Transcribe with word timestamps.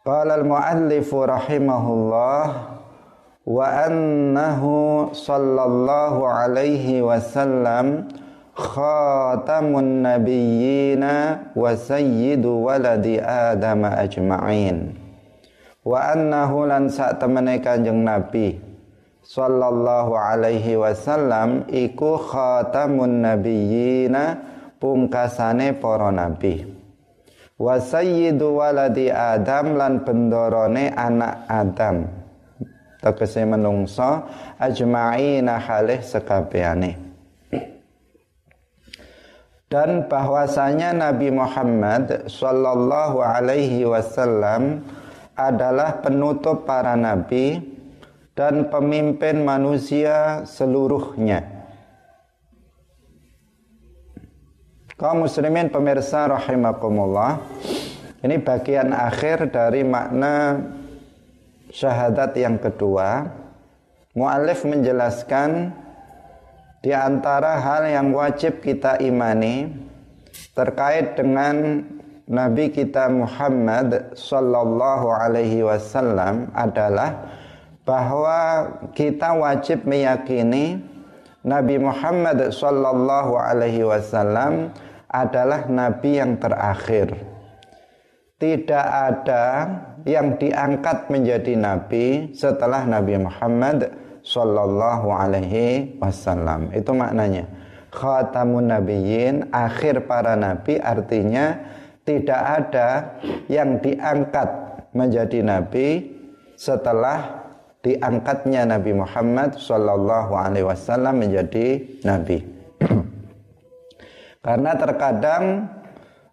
Qala 0.00 0.40
al-muallif 0.40 1.12
rahimahullah 1.12 2.44
wa 3.44 3.60
annahu 3.68 5.12
sallallahu 5.12 6.24
alaihi 6.24 7.04
wasallam 7.04 8.08
khatamun 8.56 10.00
nabiyyina 10.00 11.52
wa 11.52 11.76
sayyidu 11.76 12.64
waladi 12.64 13.20
adam 13.20 13.84
ajma'in. 13.84 14.96
Wa 15.84 16.16
annahu 16.16 16.64
lan 16.64 16.88
sak 16.88 17.20
temene 17.20 17.60
kanjeng 17.60 18.00
nabi 18.00 18.56
sallallahu 19.20 20.16
alaihi 20.16 20.80
wasallam 20.80 21.68
iku 21.68 22.16
khatamun 22.16 23.20
nabiyyina 23.20 24.48
pungkasane 24.80 25.76
para 25.76 26.08
nabi 26.08 26.69
wa 27.60 27.76
sayyidu 27.76 28.56
waladi 28.56 29.12
Adam 29.12 29.76
lan 29.76 30.00
bendorone 30.00 30.88
anak 30.96 31.44
Adam. 31.44 32.08
Tegese 33.00 33.44
menungso 33.44 34.24
ajma'ina 34.60 35.60
halih 35.60 36.00
sekabehane 36.04 37.10
dan 39.70 40.10
bahwasanya 40.10 40.90
Nabi 40.90 41.30
Muhammad 41.30 42.26
sallallahu 42.26 43.22
alaihi 43.22 43.86
wasallam 43.86 44.82
adalah 45.38 46.02
penutup 46.02 46.66
para 46.66 46.98
nabi 46.98 47.62
dan 48.34 48.66
pemimpin 48.66 49.46
manusia 49.46 50.42
seluruhnya 50.42 51.46
Kaum 55.00 55.24
muslimin 55.24 55.72
pemirsa 55.72 56.28
rahimakumullah. 56.28 57.40
Ini 58.20 58.36
bagian 58.44 58.92
akhir 58.92 59.48
dari 59.48 59.80
makna 59.80 60.60
syahadat 61.72 62.36
yang 62.36 62.60
kedua. 62.60 63.24
Mu'alif 64.12 64.60
menjelaskan 64.68 65.72
di 66.84 66.92
antara 66.92 67.56
hal 67.64 67.88
yang 67.88 68.12
wajib 68.12 68.60
kita 68.60 69.00
imani 69.00 69.72
terkait 70.52 71.16
dengan 71.16 71.80
Nabi 72.28 72.68
kita 72.68 73.08
Muhammad 73.08 74.12
sallallahu 74.12 75.16
alaihi 75.16 75.64
wasallam 75.64 76.52
adalah 76.52 77.24
bahwa 77.88 78.68
kita 78.92 79.32
wajib 79.32 79.80
meyakini 79.88 80.76
Nabi 81.40 81.80
Muhammad 81.80 82.52
sallallahu 82.52 83.32
alaihi 83.40 83.80
wasallam 83.80 84.76
adalah 85.10 85.66
nabi 85.66 86.22
yang 86.22 86.38
terakhir. 86.38 87.18
Tidak 88.40 88.86
ada 88.88 89.44
yang 90.08 90.40
diangkat 90.40 91.12
menjadi 91.12 91.60
nabi 91.60 92.32
setelah 92.32 92.88
Nabi 92.88 93.20
Muhammad 93.20 93.92
sallallahu 94.24 95.12
alaihi 95.12 96.00
wasallam. 96.00 96.72
Itu 96.72 96.96
maknanya. 96.96 97.44
Khatamun 97.92 98.70
nabiyyin, 98.70 99.50
akhir 99.52 100.08
para 100.08 100.38
nabi 100.38 100.80
artinya 100.80 101.58
tidak 102.06 102.40
ada 102.40 102.88
yang 103.50 103.76
diangkat 103.82 104.48
menjadi 104.96 105.44
nabi 105.44 106.16
setelah 106.56 107.40
diangkatnya 107.80 108.68
Nabi 108.68 108.92
Muhammad 108.92 109.56
sallallahu 109.56 110.36
alaihi 110.36 110.66
wasallam 110.68 111.24
menjadi 111.24 111.80
nabi. 112.04 112.44
Karena 114.40 114.72
terkadang 114.72 115.68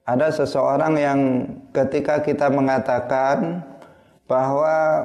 ada 0.07 0.31
seseorang 0.31 0.93
yang 0.95 1.19
ketika 1.75 2.23
kita 2.23 2.47
mengatakan 2.47 3.59
bahwa 4.23 5.03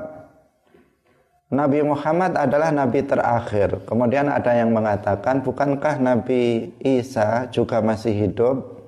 Nabi 1.53 1.85
Muhammad 1.85 2.33
adalah 2.39 2.73
nabi 2.73 3.05
terakhir. 3.05 3.85
Kemudian 3.85 4.31
ada 4.33 4.57
yang 4.57 4.73
mengatakan, 4.73 5.45
bukankah 5.45 6.01
Nabi 6.01 6.73
Isa 6.81 7.45
juga 7.53 7.85
masih 7.85 8.25
hidup? 8.25 8.81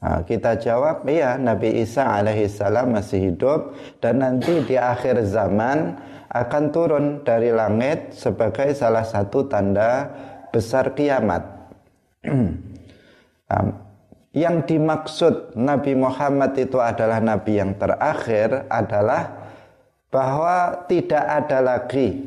Nah, 0.00 0.24
kita 0.24 0.56
jawab, 0.56 1.04
iya, 1.04 1.36
Nabi 1.36 1.84
Isa 1.84 2.08
alaihissalam 2.08 2.96
masih 2.96 3.32
hidup 3.32 3.76
dan 4.00 4.24
nanti 4.24 4.56
di 4.64 4.80
akhir 4.80 5.20
zaman 5.28 6.00
akan 6.32 6.64
turun 6.72 7.04
dari 7.28 7.52
langit 7.52 8.16
sebagai 8.16 8.72
salah 8.72 9.04
satu 9.04 9.44
tanda 9.44 10.08
besar 10.48 10.96
kiamat. 10.96 11.44
yang 14.34 14.66
dimaksud 14.66 15.54
Nabi 15.54 15.94
Muhammad 15.94 16.58
itu 16.58 16.82
adalah 16.82 17.22
Nabi 17.22 17.62
yang 17.62 17.78
terakhir 17.78 18.66
adalah 18.66 19.30
bahwa 20.10 20.86
tidak 20.90 21.22
ada 21.22 21.58
lagi 21.62 22.22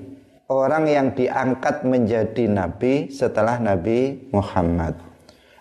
orang 0.48 0.88
yang 0.88 1.08
diangkat 1.12 1.84
menjadi 1.84 2.48
Nabi 2.48 3.12
setelah 3.12 3.60
Nabi 3.60 4.32
Muhammad. 4.32 4.96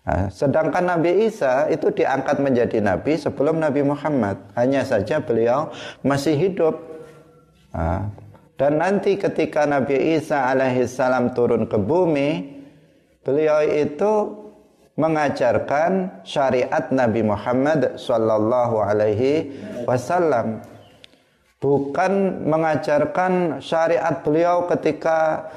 Nah, 0.07 0.31
sedangkan 0.31 0.87
Nabi 0.87 1.27
Isa 1.27 1.67
itu 1.67 1.91
diangkat 1.91 2.39
menjadi 2.39 2.79
Nabi 2.79 3.19
sebelum 3.19 3.59
Nabi 3.59 3.83
Muhammad. 3.83 4.39
Hanya 4.55 4.87
saja 4.87 5.19
beliau 5.19 5.75
masih 6.07 6.39
hidup. 6.39 6.79
Nah, 7.75 8.07
dan 8.55 8.79
nanti 8.79 9.19
ketika 9.19 9.67
Nabi 9.67 10.15
Isa 10.15 10.47
alaihissalam 10.47 11.35
turun 11.35 11.67
ke 11.67 11.75
bumi, 11.75 12.55
beliau 13.27 13.67
itu 13.67 14.46
mengajarkan 14.97 16.25
syariat 16.25 16.89
Nabi 16.89 17.21
Muhammad 17.21 18.01
sallallahu 18.01 18.81
alaihi 18.81 19.53
wasallam. 19.85 20.65
Bukan 21.61 22.45
mengajarkan 22.45 23.61
syariat 23.65 24.21
beliau 24.25 24.69
ketika 24.69 25.49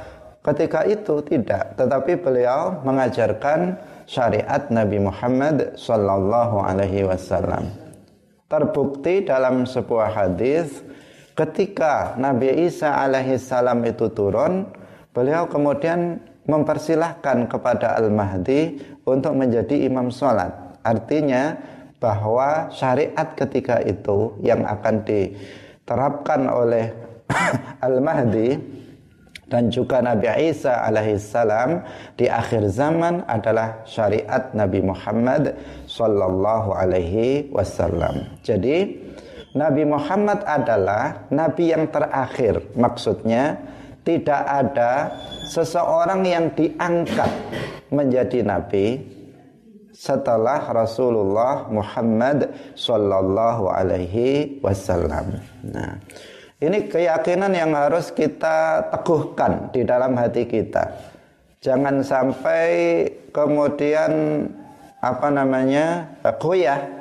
ketika 0.44 0.88
itu 0.88 1.24
tidak. 1.28 1.76
Tetapi 1.76 2.20
beliau 2.20 2.84
mengajarkan 2.84 3.80
syariat 4.08 4.68
Nabi 4.72 5.00
Muhammad 5.00 5.76
sallallahu 5.76 6.64
alaihi 6.64 7.08
wasallam. 7.08 7.72
Terbukti 8.50 9.28
dalam 9.28 9.70
sebuah 9.70 10.10
hadis 10.10 10.82
ketika 11.38 12.18
Nabi 12.18 12.68
Isa 12.68 12.92
alaihi 12.92 13.38
salam 13.38 13.86
itu 13.86 14.10
turun 14.10 14.68
beliau 15.14 15.46
kemudian 15.46 16.18
mempersilahkan 16.50 17.46
kepada 17.46 17.94
Al-Mahdi 18.02 18.82
untuk 19.16 19.34
menjadi 19.34 19.88
imam 19.90 20.14
sholat. 20.14 20.52
Artinya 20.86 21.58
bahwa 22.00 22.72
syariat 22.72 23.36
ketika 23.36 23.84
itu 23.84 24.40
yang 24.40 24.64
akan 24.64 25.04
diterapkan 25.04 26.48
oleh 26.48 26.96
Al-Mahdi 27.86 28.80
dan 29.50 29.74
juga 29.74 30.00
Nabi 30.00 30.30
Isa 30.54 30.86
alaihissalam 30.86 31.82
di 32.16 32.30
akhir 32.30 32.70
zaman 32.70 33.26
adalah 33.26 33.82
syariat 33.84 34.54
Nabi 34.54 34.80
Muhammad 34.86 35.58
sallallahu 35.90 36.70
alaihi 36.72 37.50
wasallam. 37.50 38.30
Jadi 38.46 39.10
Nabi 39.58 39.82
Muhammad 39.82 40.46
adalah 40.46 41.26
nabi 41.34 41.74
yang 41.74 41.90
terakhir. 41.90 42.70
Maksudnya 42.78 43.58
tidak 44.10 44.42
ada 44.42 45.14
seseorang 45.46 46.26
yang 46.26 46.50
diangkat 46.58 47.30
menjadi 47.94 48.42
nabi 48.42 49.06
setelah 49.94 50.66
Rasulullah 50.74 51.70
Muhammad 51.70 52.50
sallallahu 52.74 53.70
alaihi 53.70 54.58
wasallam. 54.66 55.38
Nah, 55.62 56.02
ini 56.58 56.90
keyakinan 56.90 57.54
yang 57.54 57.78
harus 57.78 58.10
kita 58.10 58.90
teguhkan 58.90 59.70
di 59.70 59.86
dalam 59.86 60.18
hati 60.18 60.50
kita. 60.50 60.90
Jangan 61.62 62.02
sampai 62.02 63.06
kemudian 63.30 64.42
apa 65.04 65.28
namanya? 65.30 66.18
goyah 66.40 66.99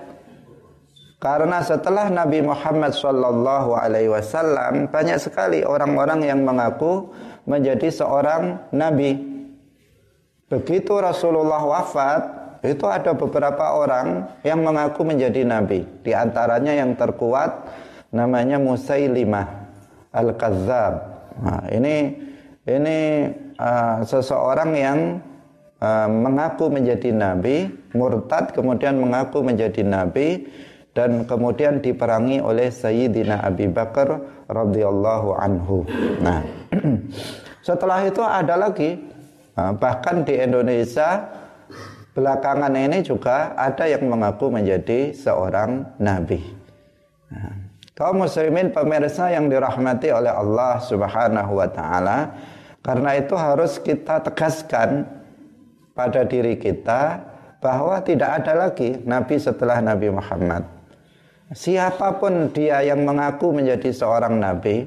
karena 1.18 1.58
setelah 1.66 2.06
Nabi 2.06 2.46
Muhammad 2.46 2.94
Shallallahu 2.94 3.74
Alaihi 3.74 4.06
Wasallam 4.06 4.86
banyak 4.86 5.18
sekali 5.18 5.66
orang-orang 5.66 6.22
yang 6.22 6.46
mengaku 6.46 7.10
menjadi 7.42 7.90
seorang 7.90 8.70
nabi. 8.70 9.18
Begitu 10.46 10.94
Rasulullah 10.94 11.58
wafat, 11.58 12.22
itu 12.62 12.86
ada 12.86 13.18
beberapa 13.18 13.74
orang 13.74 14.30
yang 14.46 14.62
mengaku 14.62 15.02
menjadi 15.02 15.42
nabi. 15.42 15.82
Di 16.06 16.14
antaranya 16.14 16.70
yang 16.70 16.94
terkuat 16.94 17.66
namanya 18.14 18.62
Musailimah 18.62 19.46
Al-Kazzab. 20.14 20.94
Nah, 21.42 21.66
ini 21.74 22.14
ini 22.62 22.98
uh, 23.58 24.06
seseorang 24.06 24.70
yang 24.78 24.98
uh, 25.82 26.06
mengaku 26.06 26.70
menjadi 26.70 27.10
nabi, 27.10 27.74
murtad 27.90 28.54
kemudian 28.54 29.02
mengaku 29.02 29.42
menjadi 29.42 29.82
nabi 29.82 30.46
dan 30.96 31.24
kemudian 31.28 31.78
diperangi 31.78 32.42
oleh 32.42 32.72
Sayyidina 32.72 33.44
Abi 33.44 33.70
Bakar 33.70 34.20
radhiyallahu 34.48 35.36
anhu. 35.36 35.84
Nah, 36.20 36.42
setelah 37.66 38.02
itu 38.04 38.20
ada 38.24 38.54
lagi 38.58 38.98
nah, 39.54 39.76
bahkan 39.76 40.24
di 40.24 40.34
Indonesia 40.36 41.28
belakangan 42.16 42.74
ini 42.74 43.04
juga 43.06 43.54
ada 43.54 43.86
yang 43.86 44.08
mengaku 44.10 44.50
menjadi 44.50 45.14
seorang 45.14 45.86
nabi. 46.02 46.42
Nah, 47.30 47.68
Kaum 47.98 48.22
muslimin 48.22 48.70
pemirsa 48.70 49.26
yang 49.34 49.50
dirahmati 49.50 50.14
oleh 50.14 50.30
Allah 50.30 50.78
Subhanahu 50.78 51.58
wa 51.58 51.66
taala, 51.66 52.30
karena 52.78 53.18
itu 53.18 53.34
harus 53.34 53.82
kita 53.82 54.22
tegaskan 54.22 55.02
pada 55.98 56.22
diri 56.22 56.54
kita 56.54 57.18
bahwa 57.58 57.98
tidak 58.06 58.38
ada 58.38 58.70
lagi 58.70 59.02
nabi 59.02 59.34
setelah 59.42 59.82
Nabi 59.82 60.14
Muhammad. 60.14 60.77
Siapa 61.48 62.20
pun 62.20 62.52
dia 62.52 62.84
yang 62.84 63.08
mengaku 63.08 63.56
menjadi 63.56 63.88
seorang 63.88 64.36
nabi, 64.36 64.84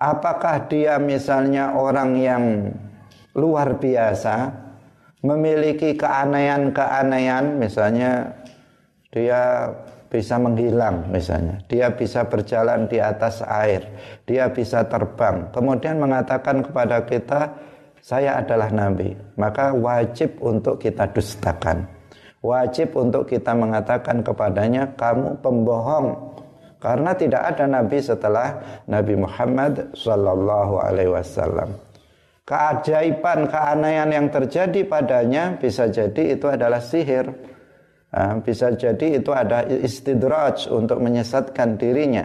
apakah 0.00 0.64
dia 0.64 0.96
misalnya 0.96 1.76
orang 1.76 2.16
yang 2.16 2.72
luar 3.36 3.76
biasa, 3.76 4.48
memiliki 5.20 5.92
keanehan-keanehan, 5.92 7.60
misalnya 7.60 8.32
dia 9.12 9.72
bisa 10.08 10.40
menghilang 10.40 11.10
misalnya. 11.12 11.60
Dia 11.68 11.92
bisa 11.92 12.24
berjalan 12.32 12.88
di 12.88 13.02
atas 13.02 13.44
air, 13.44 13.84
dia 14.24 14.48
bisa 14.48 14.88
terbang. 14.88 15.52
Kemudian 15.52 16.00
mengatakan 16.00 16.64
kepada 16.64 17.04
kita, 17.04 17.52
saya 18.00 18.40
adalah 18.40 18.72
nabi. 18.72 19.16
Maka 19.36 19.76
wajib 19.76 20.40
untuk 20.40 20.80
kita 20.80 21.08
dustakan. 21.12 21.93
Wajib 22.44 22.92
untuk 22.92 23.24
kita 23.24 23.56
mengatakan 23.56 24.20
kepadanya, 24.20 24.92
kamu 25.00 25.40
pembohong. 25.40 26.36
Karena 26.76 27.16
tidak 27.16 27.56
ada 27.56 27.64
nabi 27.64 27.96
setelah 28.04 28.60
Nabi 28.84 29.16
Muhammad 29.16 29.96
sallallahu 29.96 30.76
alaihi 30.76 31.08
wasallam. 31.08 31.80
Keajaiban, 32.44 33.48
keanehan 33.48 34.12
yang 34.12 34.28
terjadi 34.28 34.84
padanya 34.84 35.56
bisa 35.56 35.88
jadi 35.88 36.36
itu 36.36 36.44
adalah 36.44 36.84
sihir 36.84 37.54
bisa 38.46 38.70
jadi 38.70 39.18
itu 39.18 39.34
ada 39.34 39.66
istidraj 39.66 40.70
untuk 40.70 41.02
menyesatkan 41.02 41.74
dirinya. 41.74 42.22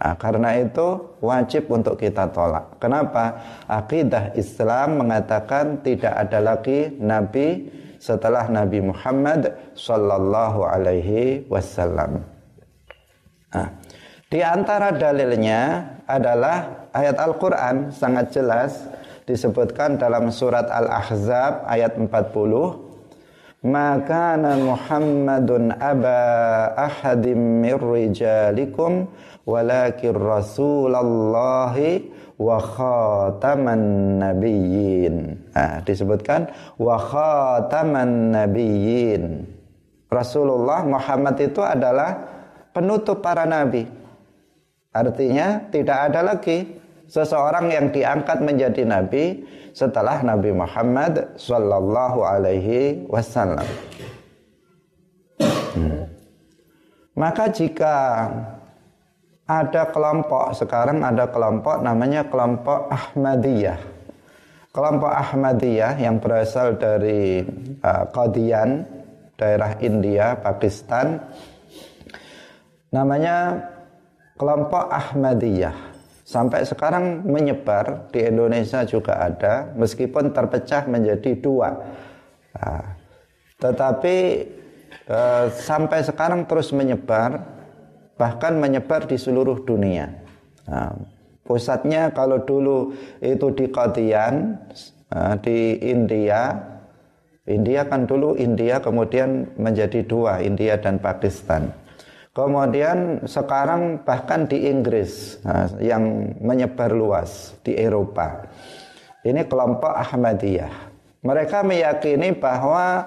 Nah, 0.00 0.16
karena 0.16 0.56
itu 0.58 1.20
wajib 1.20 1.68
untuk 1.70 2.00
kita 2.00 2.32
tolak. 2.32 2.80
Kenapa? 2.80 3.36
Akidah 3.68 4.32
Islam 4.34 5.04
mengatakan 5.04 5.84
tidak 5.84 6.16
ada 6.16 6.40
lagi 6.40 6.88
nabi 6.98 7.68
setelah 8.00 8.48
Nabi 8.48 8.80
Muhammad 8.80 9.52
sallallahu 9.76 10.64
alaihi 10.64 11.44
wasallam. 11.52 12.24
Nah, 13.52 13.68
di 14.32 14.40
antara 14.40 14.88
dalilnya 14.96 15.92
adalah 16.08 16.88
ayat 16.96 17.20
Al-Qur'an 17.20 17.92
sangat 17.92 18.32
jelas 18.32 18.88
disebutkan 19.28 20.00
dalam 20.00 20.32
surat 20.32 20.64
Al-Ahzab 20.72 21.68
ayat 21.68 21.94
40 22.00 22.90
maka 23.60 24.40
Muhammadun 24.40 25.76
aba 25.76 26.20
ahadim 26.80 27.60
mir 27.60 27.76
rijalikum 27.76 29.04
walakin 29.44 30.16
rasulallahi 30.16 32.08
wa 32.40 32.56
khataman 32.56 34.16
nabiyyin. 34.16 35.39
Nah, 35.50 35.82
disebutkan 35.82 36.46
wa 36.78 36.96
khataman 36.98 38.34
nabiyyin. 38.34 39.46
Rasulullah 40.10 40.82
Muhammad 40.86 41.38
itu 41.38 41.62
adalah 41.62 42.18
penutup 42.74 43.22
para 43.22 43.46
nabi. 43.46 43.86
Artinya 44.90 45.70
tidak 45.70 46.10
ada 46.10 46.34
lagi 46.34 46.66
seseorang 47.06 47.70
yang 47.70 47.86
diangkat 47.94 48.42
menjadi 48.42 48.82
nabi 48.86 49.46
setelah 49.70 50.18
Nabi 50.22 50.50
Muhammad 50.50 51.38
sallallahu 51.38 52.26
alaihi 52.26 53.06
wasallam. 53.06 53.66
Hmm. 55.78 56.10
Maka 57.14 57.46
jika 57.54 57.94
ada 59.46 59.82
kelompok 59.90 60.54
sekarang 60.54 61.02
ada 61.02 61.26
kelompok 61.30 61.82
namanya 61.82 62.26
kelompok 62.26 62.90
Ahmadiyah. 62.90 63.78
Kelompok 64.70 65.10
Ahmadiyah 65.10 65.98
yang 65.98 66.22
berasal 66.22 66.78
dari 66.78 67.42
uh, 67.82 68.06
Qadian, 68.14 68.86
daerah 69.34 69.74
India, 69.82 70.38
Pakistan. 70.38 71.18
Namanya 72.94 73.66
kelompok 74.38 74.86
Ahmadiyah. 74.86 75.90
Sampai 76.22 76.62
sekarang 76.62 77.26
menyebar 77.26 78.06
di 78.14 78.22
Indonesia 78.22 78.86
juga 78.86 79.18
ada 79.18 79.74
meskipun 79.74 80.30
terpecah 80.30 80.86
menjadi 80.86 81.34
dua. 81.34 81.74
Nah, 82.54 82.94
tetapi 83.58 84.16
eh, 85.10 85.46
sampai 85.50 86.06
sekarang 86.06 86.46
terus 86.46 86.70
menyebar 86.70 87.42
bahkan 88.14 88.54
menyebar 88.54 89.10
di 89.10 89.18
seluruh 89.18 89.66
dunia. 89.66 90.06
Nah, 90.70 90.94
pusatnya 91.50 92.14
kalau 92.14 92.46
dulu 92.46 92.94
itu 93.18 93.50
di 93.58 93.66
Qadian 93.74 94.54
nah, 95.10 95.34
di 95.42 95.74
India 95.82 96.54
India 97.50 97.82
kan 97.90 98.06
dulu 98.06 98.38
India 98.38 98.78
kemudian 98.78 99.50
menjadi 99.58 100.06
dua 100.06 100.38
India 100.38 100.78
dan 100.78 101.02
Pakistan 101.02 101.74
Kemudian 102.30 103.26
sekarang 103.26 104.06
bahkan 104.06 104.46
di 104.46 104.70
Inggris 104.70 105.42
nah, 105.42 105.66
yang 105.82 106.30
menyebar 106.38 106.94
luas 106.94 107.58
di 107.66 107.74
Eropa. 107.74 108.46
Ini 109.26 109.50
kelompok 109.50 109.90
Ahmadiyah. 109.90 110.94
Mereka 111.26 111.66
meyakini 111.66 112.30
bahwa 112.38 113.02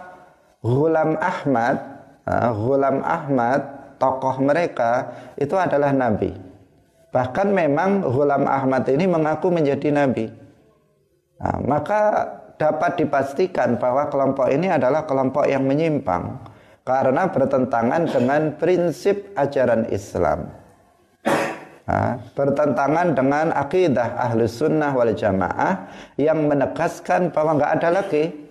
Ghulam 0.60 1.16
Ahmad, 1.24 1.76
nah, 2.28 2.52
Ghulam 2.52 3.00
Ahmad, 3.00 3.62
tokoh 3.96 4.44
mereka 4.44 5.16
itu 5.40 5.56
adalah 5.56 5.96
nabi. 5.96 6.36
Bahkan 7.14 7.54
memang 7.54 8.02
Ghulam 8.02 8.50
Ahmad 8.50 8.90
ini 8.90 9.06
mengaku 9.06 9.54
menjadi 9.54 9.94
nabi. 9.94 10.34
Nah, 11.38 11.62
maka 11.62 12.02
dapat 12.58 13.06
dipastikan 13.06 13.78
bahwa 13.78 14.10
kelompok 14.10 14.50
ini 14.50 14.74
adalah 14.74 15.06
kelompok 15.06 15.46
yang 15.46 15.62
menyimpang 15.70 16.42
karena 16.82 17.30
bertentangan 17.30 18.10
dengan 18.10 18.58
prinsip 18.58 19.30
ajaran 19.38 19.86
Islam. 19.94 20.50
Nah, 21.84 22.16
bertentangan 22.34 23.12
dengan 23.12 23.52
akidah 23.52 24.16
ahlus 24.16 24.56
sunnah 24.56 24.96
wal 24.96 25.12
jamaah 25.12 25.92
yang 26.16 26.48
menegaskan 26.48 27.30
bahwa 27.30 27.60
nggak 27.60 27.74
ada 27.78 27.90
lagi 27.92 28.43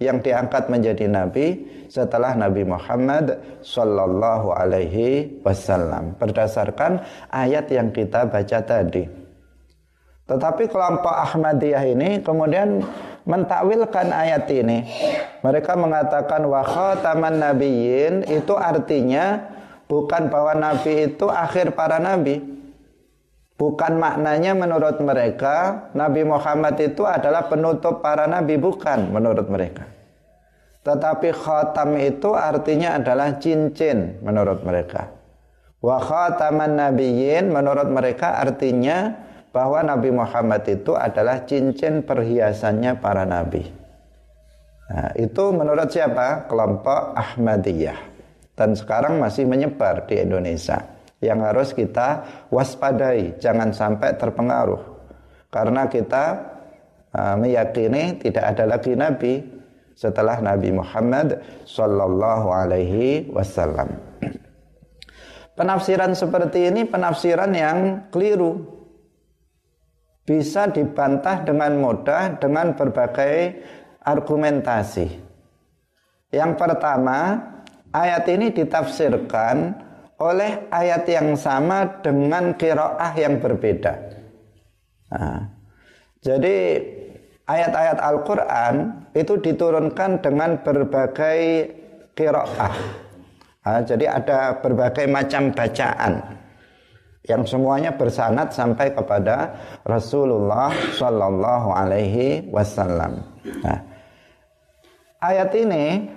yang 0.00 0.24
diangkat 0.24 0.72
menjadi 0.72 1.04
nabi 1.06 1.60
setelah 1.92 2.32
Nabi 2.32 2.64
Muhammad 2.64 3.36
sallallahu 3.60 4.48
alaihi 4.56 5.38
wasallam 5.44 6.16
berdasarkan 6.16 7.04
ayat 7.28 7.68
yang 7.68 7.92
kita 7.92 8.24
baca 8.24 8.58
tadi. 8.64 9.04
Tetapi 10.24 10.70
kelompok 10.70 11.10
Ahmadiyah 11.10 11.84
ini 11.90 12.10
kemudian 12.22 12.80
mentakwilkan 13.28 14.14
ayat 14.14 14.46
ini. 14.48 14.86
Mereka 15.42 15.74
mengatakan 15.74 16.46
wa 16.46 16.62
khataman 16.62 17.42
nabiyyin 17.42 18.24
itu 18.30 18.54
artinya 18.54 19.50
bukan 19.90 20.30
bahwa 20.30 20.54
nabi 20.54 21.10
itu 21.12 21.26
akhir 21.26 21.74
para 21.74 21.98
nabi. 21.98 22.59
Bukan 23.60 24.00
maknanya 24.00 24.56
menurut 24.56 25.04
mereka 25.04 25.92
Nabi 25.92 26.24
Muhammad 26.24 26.80
itu 26.80 27.04
adalah 27.04 27.44
penutup 27.44 28.00
para 28.00 28.24
nabi 28.24 28.56
bukan 28.56 29.12
menurut 29.12 29.52
mereka. 29.52 29.84
Tetapi 30.80 31.28
khatam 31.36 31.92
itu 32.00 32.32
artinya 32.32 32.96
adalah 32.96 33.36
cincin 33.36 34.16
menurut 34.24 34.64
mereka. 34.64 35.12
Wa 35.84 36.00
khataman 36.00 36.80
nabiyyin 36.80 37.52
menurut 37.52 37.92
mereka 37.92 38.40
artinya 38.40 39.28
bahwa 39.50 39.84
Nabi 39.84 40.08
Muhammad 40.08 40.64
itu 40.64 40.96
adalah 40.96 41.44
cincin 41.44 42.00
perhiasannya 42.06 42.96
para 42.96 43.28
nabi. 43.28 43.66
Nah, 44.90 45.10
itu 45.20 45.44
menurut 45.52 45.90
siapa? 45.90 46.48
Kelompok 46.48 47.12
Ahmadiyah. 47.12 47.98
Dan 48.54 48.72
sekarang 48.76 49.20
masih 49.20 49.46
menyebar 49.48 50.04
di 50.08 50.20
Indonesia. 50.20 50.99
Yang 51.20 51.40
harus 51.44 51.68
kita 51.76 52.08
waspadai, 52.48 53.36
jangan 53.36 53.76
sampai 53.76 54.16
terpengaruh. 54.16 54.80
Karena 55.52 55.84
kita 55.84 56.24
uh, 57.12 57.36
meyakini 57.36 58.16
tidak 58.16 58.56
ada 58.56 58.64
lagi 58.64 58.96
nabi 58.96 59.44
setelah 60.00 60.40
Nabi 60.40 60.72
Muhammad 60.72 61.44
sallallahu 61.68 62.48
alaihi 62.48 63.28
wasallam. 63.28 64.00
Penafsiran 65.60 66.16
seperti 66.16 66.72
ini 66.72 66.88
penafsiran 66.88 67.52
yang 67.52 68.08
keliru 68.08 68.80
bisa 70.24 70.72
dibantah 70.72 71.44
dengan 71.44 71.76
mudah 71.76 72.40
dengan 72.40 72.72
berbagai 72.72 73.60
argumentasi. 74.00 75.20
Yang 76.30 76.52
pertama, 76.56 77.42
ayat 77.90 78.24
ini 78.30 78.54
ditafsirkan 78.54 79.74
oleh 80.20 80.68
ayat 80.68 81.08
yang 81.08 81.32
sama 81.32 82.04
dengan 82.04 82.52
kiroah 82.54 83.12
yang 83.16 83.40
berbeda. 83.40 83.92
Nah, 85.10 85.48
jadi 86.20 86.56
ayat-ayat 87.48 87.98
Al-Quran 87.98 88.74
itu 89.16 89.40
diturunkan 89.40 90.20
dengan 90.20 90.60
berbagai 90.60 91.40
kiroah. 92.12 92.74
Nah, 93.64 93.80
jadi 93.80 94.20
ada 94.20 94.60
berbagai 94.60 95.08
macam 95.08 95.50
bacaan. 95.56 96.40
yang 97.28 97.44
semuanya 97.44 97.92
bersanad 97.92 98.48
sampai 98.48 98.96
kepada 98.96 99.52
Rasulullah 99.84 100.72
Shallallahu 100.72 101.68
Alaihi 101.68 102.48
Wasallam. 102.48 103.20
Nah, 103.60 103.78
ayat 105.20 105.52
ini 105.52 106.08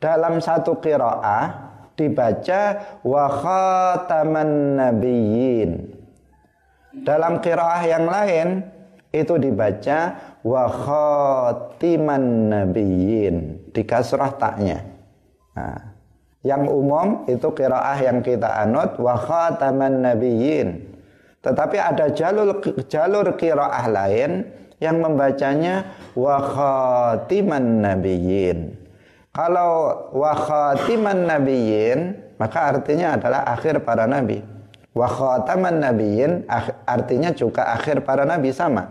dalam 0.00 0.40
satu 0.40 0.80
kiroah 0.80 1.67
dibaca 1.98 2.62
wa 3.02 3.26
khataman 3.26 4.78
nabiyyin. 4.78 5.70
Dalam 7.02 7.42
kiroah 7.42 7.82
yang 7.82 8.06
lain 8.06 8.48
itu 9.10 9.34
dibaca 9.36 10.14
wa 10.46 10.64
khatiman 10.70 12.54
nabiyyin 12.54 13.66
di 13.74 13.82
kasrah 13.82 14.30
taknya. 14.38 14.86
Nah, 15.58 15.98
yang 16.46 16.70
umum 16.70 17.26
itu 17.26 17.50
kiraah 17.50 17.98
yang 17.98 18.22
kita 18.22 18.62
anut 18.62 18.94
wa 19.02 19.18
khataman 19.18 20.06
nabiyyin. 20.06 20.86
Tetapi 21.42 21.76
ada 21.78 22.10
jalur 22.14 22.62
jalur 22.86 23.34
kiraah 23.34 23.86
lain 23.90 24.46
yang 24.78 25.02
membacanya 25.02 25.90
wa 26.14 26.38
khatiman 26.38 27.82
nabiyyin. 27.82 28.87
Kalau 29.38 29.94
wa 30.18 30.34
khatiman 30.34 31.30
nabiyyin 31.30 32.26
maka 32.42 32.74
artinya 32.74 33.14
adalah 33.14 33.46
akhir 33.46 33.86
para 33.86 34.02
nabi. 34.10 34.42
Wa 34.90 35.06
khataman 35.06 35.78
nabiyyin 35.78 36.42
artinya 36.82 37.30
juga 37.30 37.70
akhir 37.70 38.02
para 38.02 38.26
nabi 38.26 38.50
sama. 38.50 38.82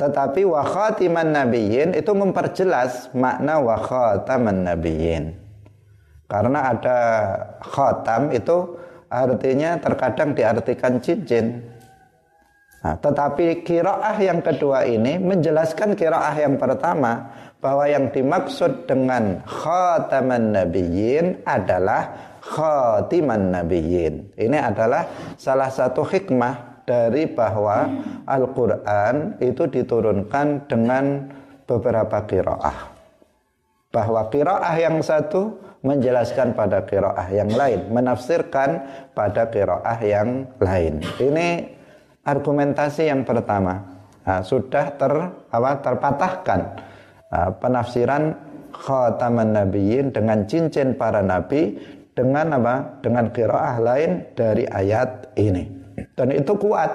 Tetapi 0.00 0.48
wa 0.48 0.64
khatiman 0.64 1.28
nabiyyin 1.28 1.92
itu 1.92 2.08
memperjelas 2.16 3.12
makna 3.12 3.60
wa 3.60 3.76
khataman 3.76 4.64
nabiyyin. 4.64 5.36
Karena 6.24 6.72
ada 6.72 6.98
khatam 7.60 8.32
itu 8.32 8.80
artinya 9.12 9.76
terkadang 9.76 10.32
diartikan 10.32 11.04
cincin. 11.04 11.68
Nah, 12.80 12.96
tetapi 13.00 13.64
kiroah 13.64 14.16
yang 14.20 14.40
kedua 14.44 14.88
ini 14.88 15.16
menjelaskan 15.20 15.96
kiroah 15.96 16.36
yang 16.36 16.56
pertama 16.60 17.32
bahwa 17.64 17.88
yang 17.88 18.12
dimaksud 18.12 18.84
dengan 18.84 19.40
khataman 19.48 20.52
nabiyyin 20.52 21.40
adalah 21.48 22.12
khatiman 22.44 23.56
nabiyyin. 23.56 24.36
Ini 24.36 24.60
adalah 24.60 25.08
salah 25.40 25.72
satu 25.72 26.04
hikmah 26.04 26.84
dari 26.84 27.24
bahwa 27.24 27.88
Al-Quran 28.28 29.40
itu 29.40 29.64
diturunkan 29.64 30.68
dengan 30.68 31.24
beberapa 31.64 32.20
kiroah. 32.28 32.92
Bahwa 33.88 34.28
kiroah 34.28 34.76
yang 34.76 35.00
satu 35.00 35.56
menjelaskan 35.80 36.52
pada 36.52 36.84
kiroah 36.84 37.32
yang 37.32 37.48
lain, 37.48 37.88
menafsirkan 37.88 38.84
pada 39.16 39.48
kiroah 39.48 39.96
yang 40.04 40.52
lain. 40.60 41.00
Ini 41.16 41.48
argumentasi 42.28 43.08
yang 43.08 43.24
pertama. 43.24 43.96
Nah, 44.20 44.44
sudah 44.44 44.92
ter 45.00 45.12
apa, 45.48 45.70
terpatahkan 45.80 46.92
penafsiran 47.60 48.34
khataman 48.74 49.54
nabiyyin 49.54 50.10
dengan 50.10 50.46
cincin 50.46 50.94
para 50.94 51.20
nabi 51.20 51.78
dengan 52.14 52.58
apa? 52.58 53.00
Dengan 53.02 53.30
kiroah 53.34 53.76
lain 53.82 54.24
dari 54.38 54.64
ayat 54.70 55.34
ini. 55.38 55.66
Dan 56.14 56.30
itu 56.34 56.54
kuat. 56.54 56.90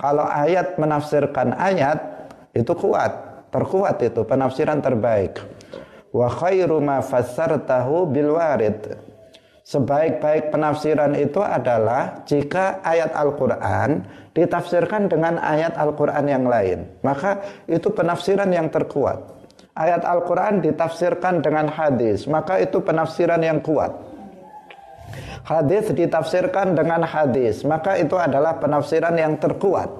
Kalau 0.00 0.26
ayat 0.26 0.76
menafsirkan 0.76 1.54
ayat 1.54 2.28
itu 2.52 2.72
kuat, 2.74 3.12
terkuat 3.54 4.02
itu 4.02 4.26
penafsiran 4.26 4.82
terbaik 4.82 5.38
wa 6.14 6.30
khairu 6.30 6.78
ma 6.78 7.02
fassartahu 7.02 8.06
bil 8.14 8.38
warid 8.38 8.94
sebaik-baik 9.66 10.54
penafsiran 10.54 11.18
itu 11.18 11.42
adalah 11.42 12.22
jika 12.22 12.78
ayat 12.86 13.10
Al-Qur'an 13.10 14.06
ditafsirkan 14.34 15.06
dengan 15.06 15.38
ayat 15.38 15.78
Al-Qur'an 15.78 16.26
yang 16.26 16.44
lain. 16.44 16.90
Maka 17.06 17.40
itu 17.70 17.88
penafsiran 17.94 18.50
yang 18.50 18.68
terkuat. 18.68 19.22
Ayat 19.74 20.02
Al-Qur'an 20.02 20.62
ditafsirkan 20.62 21.42
dengan 21.42 21.70
hadis 21.70 22.26
maka 22.26 22.58
itu 22.58 22.82
penafsiran 22.82 23.40
yang 23.42 23.62
kuat. 23.62 23.94
Hadis 25.46 25.94
ditafsirkan 25.94 26.74
dengan 26.74 27.06
hadis 27.06 27.62
maka 27.62 27.94
itu 27.98 28.18
adalah 28.18 28.58
penafsiran 28.58 29.14
yang 29.14 29.38
terkuat. 29.38 29.90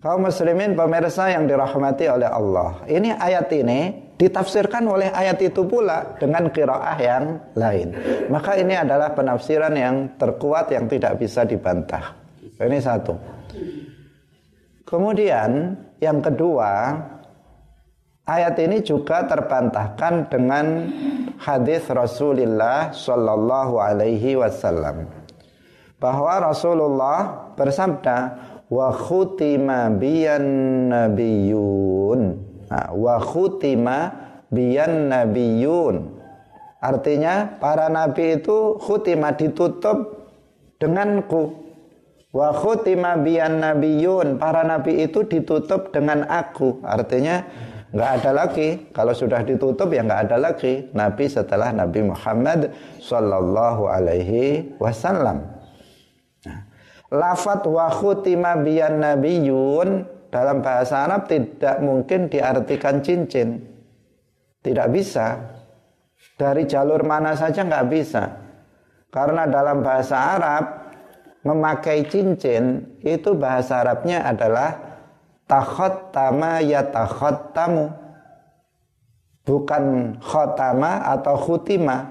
Kaum 0.00 0.24
muslimin 0.24 0.72
pemirsa 0.72 1.28
yang 1.28 1.44
dirahmati 1.44 2.08
oleh 2.08 2.24
Allah. 2.24 2.80
Ini 2.88 3.20
ayat 3.20 3.52
ini 3.52 4.09
ditafsirkan 4.20 4.84
oleh 4.84 5.08
ayat 5.08 5.40
itu 5.40 5.64
pula 5.64 6.20
dengan 6.20 6.52
kiraah 6.52 6.98
yang 7.00 7.40
lain. 7.56 7.96
Maka 8.28 8.60
ini 8.60 8.76
adalah 8.76 9.16
penafsiran 9.16 9.72
yang 9.72 10.20
terkuat 10.20 10.68
yang 10.68 10.84
tidak 10.92 11.16
bisa 11.16 11.48
dibantah. 11.48 12.12
Ini 12.60 12.76
satu. 12.76 13.16
Kemudian 14.84 15.72
yang 16.04 16.20
kedua, 16.20 17.00
ayat 18.28 18.60
ini 18.60 18.84
juga 18.84 19.24
terbantahkan 19.24 20.28
dengan 20.28 20.66
hadis 21.40 21.88
Rasulullah 21.88 22.92
Shallallahu 22.92 23.80
Alaihi 23.80 24.36
Wasallam 24.36 25.08
bahwa 25.96 26.52
Rasulullah 26.52 27.52
bersabda, 27.56 28.18
wa 28.68 28.92
khutima 28.92 29.88
biyan 29.88 30.44
nah, 32.70 32.94
wa 32.94 33.18
khutima 33.18 33.98
biyan 34.48 35.10
nabiyun. 35.10 36.18
Artinya 36.80 37.60
para 37.60 37.92
nabi 37.92 38.40
itu 38.40 38.80
khutima 38.80 39.36
ditutup 39.36 40.30
denganku 40.80 41.60
wa 42.32 42.54
khutima 42.56 43.20
biyan 43.20 43.60
nabiyun. 43.60 44.40
Para 44.40 44.64
nabi 44.64 45.04
itu 45.04 45.26
ditutup 45.28 45.92
dengan 45.92 46.24
aku. 46.24 46.80
Artinya 46.80 47.44
nggak 47.90 48.10
ada 48.22 48.30
lagi. 48.32 48.68
Kalau 48.94 49.12
sudah 49.12 49.42
ditutup 49.44 49.90
ya 49.92 50.00
nggak 50.06 50.30
ada 50.30 50.36
lagi. 50.40 50.88
Nabi 50.94 51.26
setelah 51.26 51.74
Nabi 51.74 52.06
Muhammad 52.06 52.72
sallallahu 53.02 53.90
alaihi 53.90 54.72
wasallam. 54.80 55.46
Lafat 57.10 57.66
wa 57.66 57.90
khutima 57.90 58.54
biyan 58.62 59.02
nabiyun 59.02 60.06
dalam 60.30 60.62
bahasa 60.62 61.10
Arab 61.10 61.26
tidak 61.26 61.82
mungkin 61.82 62.30
diartikan 62.30 63.02
cincin. 63.02 63.66
Tidak 64.62 64.88
bisa. 64.94 65.36
Dari 66.38 66.64
jalur 66.70 67.02
mana 67.02 67.34
saja 67.34 67.66
nggak 67.66 67.88
bisa. 67.90 68.24
Karena 69.10 69.44
dalam 69.50 69.82
bahasa 69.82 70.16
Arab 70.38 70.64
memakai 71.42 72.06
cincin 72.06 72.94
itu 73.02 73.34
bahasa 73.34 73.82
Arabnya 73.82 74.22
adalah 74.22 74.78
takhottama 75.50 76.62
ya 76.62 76.86
takhottamu. 76.86 77.90
Bukan 79.42 80.14
khotama 80.22 81.10
atau 81.10 81.34
khutima. 81.34 82.06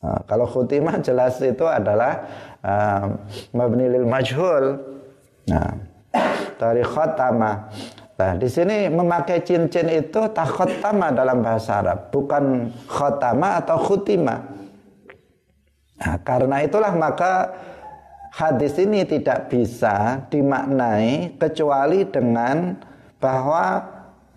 Nah, 0.00 0.24
kalau 0.24 0.48
khutima 0.48 0.96
jelas 1.04 1.36
itu 1.44 1.68
adalah 1.68 2.24
uh, 2.64 3.12
mabni 3.52 3.92
lil 3.92 4.08
majhul. 4.08 4.80
Nah, 5.44 5.89
dari 6.60 6.84
khatama. 6.84 7.72
Nah, 8.20 8.36
di 8.36 8.52
sini 8.52 8.92
memakai 8.92 9.40
cincin 9.40 9.88
itu 9.88 10.20
takhottama 10.36 11.08
dalam 11.08 11.40
bahasa 11.40 11.80
Arab, 11.80 12.12
bukan 12.12 12.68
khotama 12.84 13.56
atau 13.64 13.80
khutima. 13.80 14.44
Nah, 15.96 16.20
karena 16.20 16.60
itulah 16.60 16.92
maka 16.92 17.48
hadis 18.36 18.76
ini 18.76 19.08
tidak 19.08 19.48
bisa 19.48 20.28
dimaknai 20.28 21.40
kecuali 21.40 22.04
dengan 22.04 22.76
bahwa 23.16 23.88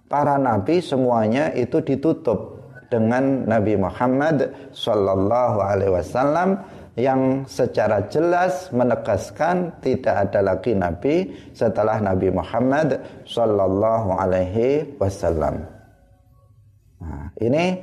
para 0.07 0.39
nabi 0.39 0.79
semuanya 0.79 1.51
itu 1.51 1.83
ditutup 1.83 2.63
dengan 2.93 3.49
Nabi 3.49 3.73
Muhammad 3.73 4.53
sallallahu 4.69 5.57
alaihi 5.57 5.97
wasallam 5.97 6.61
yang 6.93 7.49
secara 7.49 8.05
jelas 8.05 8.69
menegaskan 8.69 9.81
tidak 9.81 10.29
ada 10.29 10.53
lagi 10.53 10.77
nabi 10.77 11.33
setelah 11.57 11.97
Nabi 11.97 12.29
Muhammad 12.29 13.01
sallallahu 13.25 14.13
alaihi 14.13 14.93
wasallam. 15.01 15.65
Nah, 17.01 17.33
ini 17.41 17.81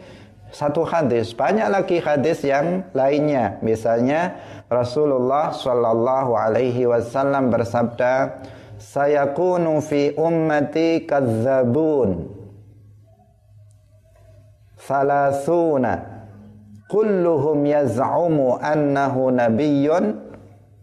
satu 0.51 0.83
hadis, 0.83 1.31
banyak 1.35 1.67
lagi 1.71 1.99
hadis 2.03 2.43
yang 2.43 2.87
lainnya. 2.91 3.59
Misalnya 3.63 4.35
Rasulullah 4.67 5.55
sallallahu 5.55 6.35
alaihi 6.35 6.91
wasallam 6.91 7.55
bersabda, 7.55 8.43
"Sayakunu 8.79 9.79
fi 9.79 10.15
ummati 10.15 11.07
kadzabun." 11.07 12.39
Salasuna 14.81 16.10
kulluhum 16.91 17.63
yaz'umu 17.63 18.59
annahu 18.59 19.31
nabiyyun 19.31 20.19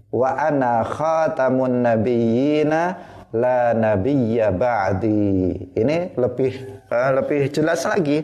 wa 0.08 0.30
ana 0.40 0.88
khatamun 0.88 1.84
nabiyyina 1.84 2.96
la 3.36 3.76
nabiyya 3.76 4.56
ba'di. 4.56 5.76
Ini 5.76 6.16
lebih 6.16 6.52
uh, 6.88 7.12
lebih 7.20 7.52
jelas 7.52 7.84
lagi. 7.84 8.24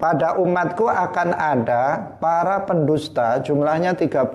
pada 0.00 0.40
umatku 0.40 0.88
akan 0.88 1.36
ada 1.36 2.16
para 2.16 2.64
pendusta 2.64 3.36
jumlahnya 3.44 3.92
30 3.92 4.32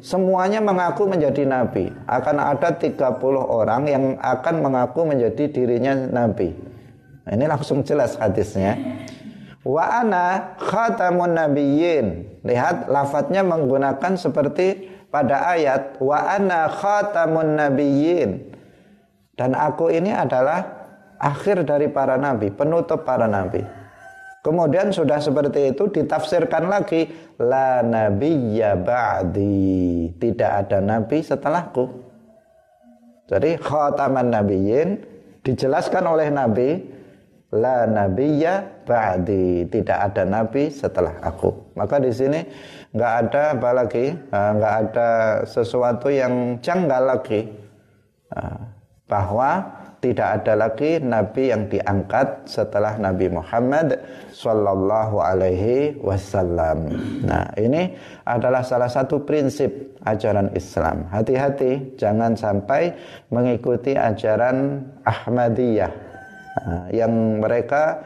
semuanya 0.00 0.64
mengaku 0.64 1.04
menjadi 1.04 1.44
nabi. 1.44 1.92
Akan 2.08 2.40
ada 2.40 2.72
30 2.72 2.96
orang 3.36 3.84
yang 3.84 4.04
akan 4.16 4.64
mengaku 4.64 5.04
menjadi 5.04 5.52
dirinya 5.52 5.92
nabi. 5.92 6.56
Nah, 7.28 7.32
ini 7.36 7.44
langsung 7.44 7.84
jelas 7.84 8.16
hadisnya 8.16 8.80
wa 9.68 9.84
ana 10.00 10.56
khatamun 10.56 11.36
nabiyyin 11.36 12.40
lihat 12.40 12.88
lafadznya 12.88 13.44
menggunakan 13.44 14.16
seperti 14.16 14.88
pada 15.12 15.52
ayat 15.52 16.00
wa 16.00 16.24
ana 16.24 16.72
khatamun 16.72 17.60
nabiyyin 17.60 18.48
dan 19.36 19.52
aku 19.52 19.92
ini 19.92 20.08
adalah 20.08 20.64
akhir 21.20 21.68
dari 21.68 21.92
para 21.92 22.16
nabi 22.16 22.48
penutup 22.48 23.04
para 23.04 23.28
nabi 23.28 23.60
Kemudian 24.38 24.94
sudah 24.94 25.20
seperti 25.20 25.76
itu 25.76 25.92
ditafsirkan 25.92 26.70
lagi 26.70 27.10
la 27.42 27.84
nabiyya 27.84 28.78
ba'di. 28.80 30.14
Tidak 30.14 30.50
ada 30.64 30.78
nabi 30.78 31.20
setelahku. 31.20 31.84
Jadi 33.28 33.60
khataman 33.60 34.32
nabiyyin 34.32 35.04
dijelaskan 35.44 36.00
oleh 36.06 36.32
nabi 36.32 36.80
la 37.54 37.88
nabiyya 37.88 38.84
ba'di. 38.84 39.68
Tidak 39.68 39.98
ada 39.98 40.22
nabi 40.28 40.68
setelah 40.68 41.16
aku. 41.24 41.72
Maka 41.78 41.96
di 42.02 42.12
sini 42.12 42.44
nggak 42.92 43.12
ada 43.24 43.42
apa 43.56 43.70
lagi? 43.72 44.06
Eh, 44.12 44.50
nggak 44.58 44.74
ada 44.88 45.10
sesuatu 45.48 46.12
yang 46.12 46.60
janggal 46.60 47.02
lagi. 47.16 47.48
Eh, 48.36 48.60
bahwa 49.08 49.64
tidak 49.98 50.28
ada 50.42 50.54
lagi 50.54 51.02
nabi 51.02 51.50
yang 51.50 51.66
diangkat 51.66 52.46
setelah 52.46 52.94
Nabi 53.02 53.26
Muhammad 53.34 53.98
sallallahu 54.30 55.18
alaihi 55.18 55.98
wasallam. 55.98 56.86
Nah, 57.26 57.50
ini 57.58 57.98
adalah 58.22 58.62
salah 58.62 58.86
satu 58.86 59.26
prinsip 59.26 59.98
ajaran 60.06 60.54
Islam. 60.54 61.10
Hati-hati 61.10 61.98
jangan 61.98 62.38
sampai 62.38 62.94
mengikuti 63.34 63.98
ajaran 63.98 64.86
Ahmadiyah 65.02 66.07
yang 66.92 67.42
mereka 67.42 68.02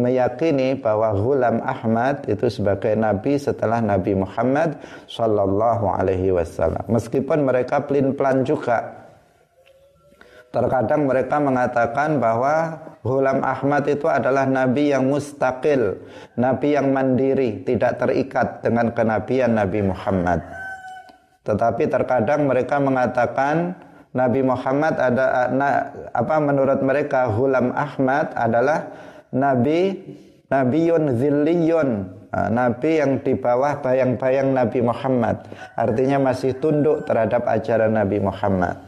meyakini 0.00 0.80
bahwa 0.80 1.12
Ghulam 1.12 1.60
Ahmad 1.60 2.24
itu 2.24 2.48
sebagai 2.48 2.96
nabi 2.96 3.36
setelah 3.36 3.84
Nabi 3.84 4.16
Muhammad 4.16 4.80
sallallahu 5.06 5.92
alaihi 5.92 6.32
wasallam. 6.32 6.80
Meskipun 6.88 7.44
mereka 7.44 7.84
pelin-pelan 7.84 8.48
juga 8.48 9.00
Terkadang 10.50 11.06
mereka 11.06 11.38
mengatakan 11.38 12.18
bahwa 12.18 12.74
Hulam 13.06 13.38
Ahmad 13.46 13.86
itu 13.86 14.10
adalah 14.10 14.44
nabi 14.50 14.90
yang 14.90 15.06
mustaqil, 15.06 15.94
nabi 16.34 16.74
yang 16.74 16.90
mandiri, 16.90 17.62
tidak 17.62 18.02
terikat 18.02 18.58
dengan 18.58 18.90
kenabian 18.90 19.54
Nabi 19.54 19.86
Muhammad. 19.86 20.42
Tetapi 21.46 21.86
terkadang 21.86 22.50
mereka 22.50 22.82
mengatakan 22.82 23.78
Nabi 24.10 24.42
Muhammad 24.42 24.98
ada 24.98 25.54
apa 26.10 26.36
menurut 26.42 26.82
mereka 26.82 27.30
Hulam 27.30 27.70
Ahmad 27.70 28.34
adalah 28.34 28.90
nabi 29.30 29.94
nabiyun 30.50 31.14
zilliyun, 31.14 31.90
nabi 32.50 32.98
yang 32.98 33.22
di 33.22 33.38
bawah 33.38 33.78
bayang-bayang 33.78 34.50
Nabi 34.50 34.82
Muhammad. 34.82 35.46
Artinya 35.78 36.18
masih 36.18 36.58
tunduk 36.58 37.06
terhadap 37.06 37.46
ajaran 37.46 37.94
Nabi 37.94 38.18
Muhammad. 38.18 38.82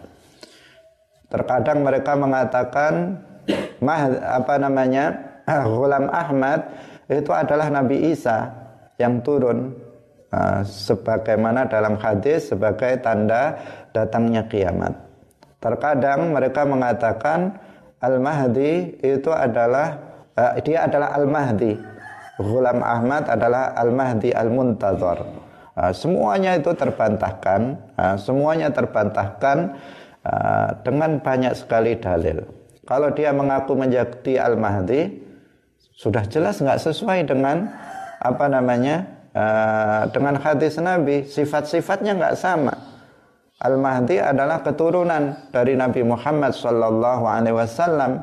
Terkadang 1.31 1.87
mereka 1.87 2.19
mengatakan 2.19 3.23
mah 3.79 4.03
apa 4.43 4.59
namanya 4.59 5.17
Ghulam 5.71 6.11
Ahmad 6.11 6.67
itu 7.07 7.31
adalah 7.31 7.71
Nabi 7.71 8.11
Isa 8.11 8.51
yang 8.99 9.23
turun 9.23 9.71
uh, 10.35 10.61
sebagaimana 10.67 11.71
dalam 11.71 11.95
hadis 11.99 12.51
sebagai 12.51 12.99
tanda 13.01 13.55
datangnya 13.95 14.45
kiamat. 14.51 15.12
Terkadang 15.63 16.35
mereka 16.35 16.67
mengatakan 16.67 17.55
Al-Mahdi 18.03 18.99
itu 18.99 19.31
adalah 19.31 19.95
uh, 20.35 20.59
dia 20.59 20.91
adalah 20.91 21.15
Al-Mahdi. 21.15 21.79
Ghulam 22.43 22.83
Ahmad 22.83 23.31
adalah 23.31 23.71
Al-Mahdi 23.79 24.35
Al-Muntazar. 24.35 25.23
Uh, 25.79 25.95
semuanya 25.95 26.59
itu 26.59 26.75
terbantahkan, 26.75 27.79
uh, 27.95 28.19
semuanya 28.19 28.75
terbantahkan 28.75 29.79
Ah, 30.23 30.79
dengan 30.87 31.19
banyak 31.19 31.51
sekali 31.59 31.99
dalil. 31.99 32.47
Kalau 32.87 33.11
dia 33.11 33.35
mengaku 33.35 33.75
menjadi 33.75 34.47
Al-Mahdi, 34.47 35.19
sudah 35.99 36.23
jelas 36.31 36.63
nggak 36.63 36.79
sesuai 36.79 37.27
dengan 37.27 37.67
apa 38.23 38.47
namanya 38.47 39.03
uh, 39.35 40.07
dengan 40.15 40.39
hadis 40.39 40.79
Nabi. 40.79 41.27
Sifat-sifatnya 41.27 42.15
nggak 42.15 42.39
sama. 42.39 42.71
Al-Mahdi 43.63 44.19
adalah 44.19 44.59
keturunan 44.67 45.39
dari 45.55 45.79
Nabi 45.79 46.03
Muhammad 46.03 46.51
Sallallahu 46.51 47.23
Alaihi 47.31 47.55
Wasallam. 47.55 48.19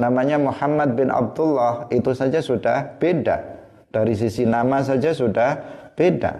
Namanya 0.00 0.40
Muhammad 0.40 0.96
bin 0.96 1.12
Abdullah. 1.12 1.92
Itu 1.92 2.16
saja 2.16 2.40
sudah 2.40 2.96
beda. 2.96 3.36
Dari 3.92 4.16
sisi 4.16 4.48
nama 4.48 4.80
saja 4.80 5.12
sudah 5.12 5.60
beda. 5.92 6.32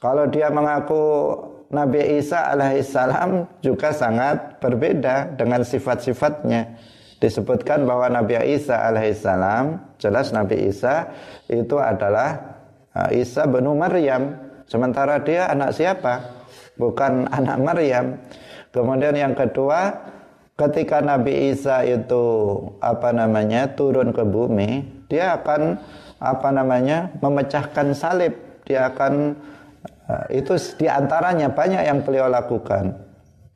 Kalau 0.00 0.24
dia 0.32 0.48
mengaku 0.48 1.04
Nabi 1.68 2.20
Isa 2.22 2.52
alaihissalam 2.52 3.60
juga 3.60 3.92
sangat 3.92 4.56
berbeda 4.62 5.36
dengan 5.36 5.60
sifat-sifatnya. 5.60 6.78
Disebutkan 7.20 7.84
bahwa 7.88 8.12
Nabi 8.12 8.36
Isa 8.56 8.80
alaihissalam, 8.80 9.96
jelas 10.00 10.32
Nabi 10.32 10.68
Isa 10.68 11.10
itu 11.48 11.76
adalah 11.80 12.60
uh, 12.92 13.10
Isa 13.12 13.44
bin 13.48 13.66
Maryam. 13.76 14.36
Sementara 14.68 15.20
dia 15.24 15.48
anak 15.48 15.72
siapa? 15.72 16.35
Bukan 16.76 17.28
anak 17.32 17.56
Maryam. 17.60 18.20
Kemudian 18.72 19.16
yang 19.16 19.32
kedua, 19.32 19.96
ketika 20.60 21.00
Nabi 21.00 21.56
Isa 21.56 21.84
itu 21.84 22.24
apa 22.84 23.12
namanya 23.12 23.72
turun 23.72 24.12
ke 24.12 24.24
bumi, 24.24 24.84
dia 25.08 25.40
akan 25.40 25.80
apa 26.20 26.48
namanya 26.52 27.12
memecahkan 27.20 27.96
salib. 27.96 28.36
Dia 28.68 28.92
akan 28.92 29.36
Eh, 30.06 30.38
itu 30.38 30.54
di 30.78 30.86
antaranya 30.86 31.50
banyak 31.50 31.82
yang 31.82 31.98
beliau 32.06 32.30
lakukan. 32.30 32.94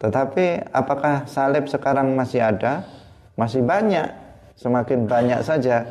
Tetapi 0.02 0.74
apakah 0.74 1.22
salib 1.30 1.70
sekarang 1.70 2.11
masih 2.18 2.42
ada? 2.42 2.83
Masih 3.38 3.62
banyak, 3.62 4.11
semakin 4.59 5.06
banyak 5.06 5.40
saja. 5.46 5.87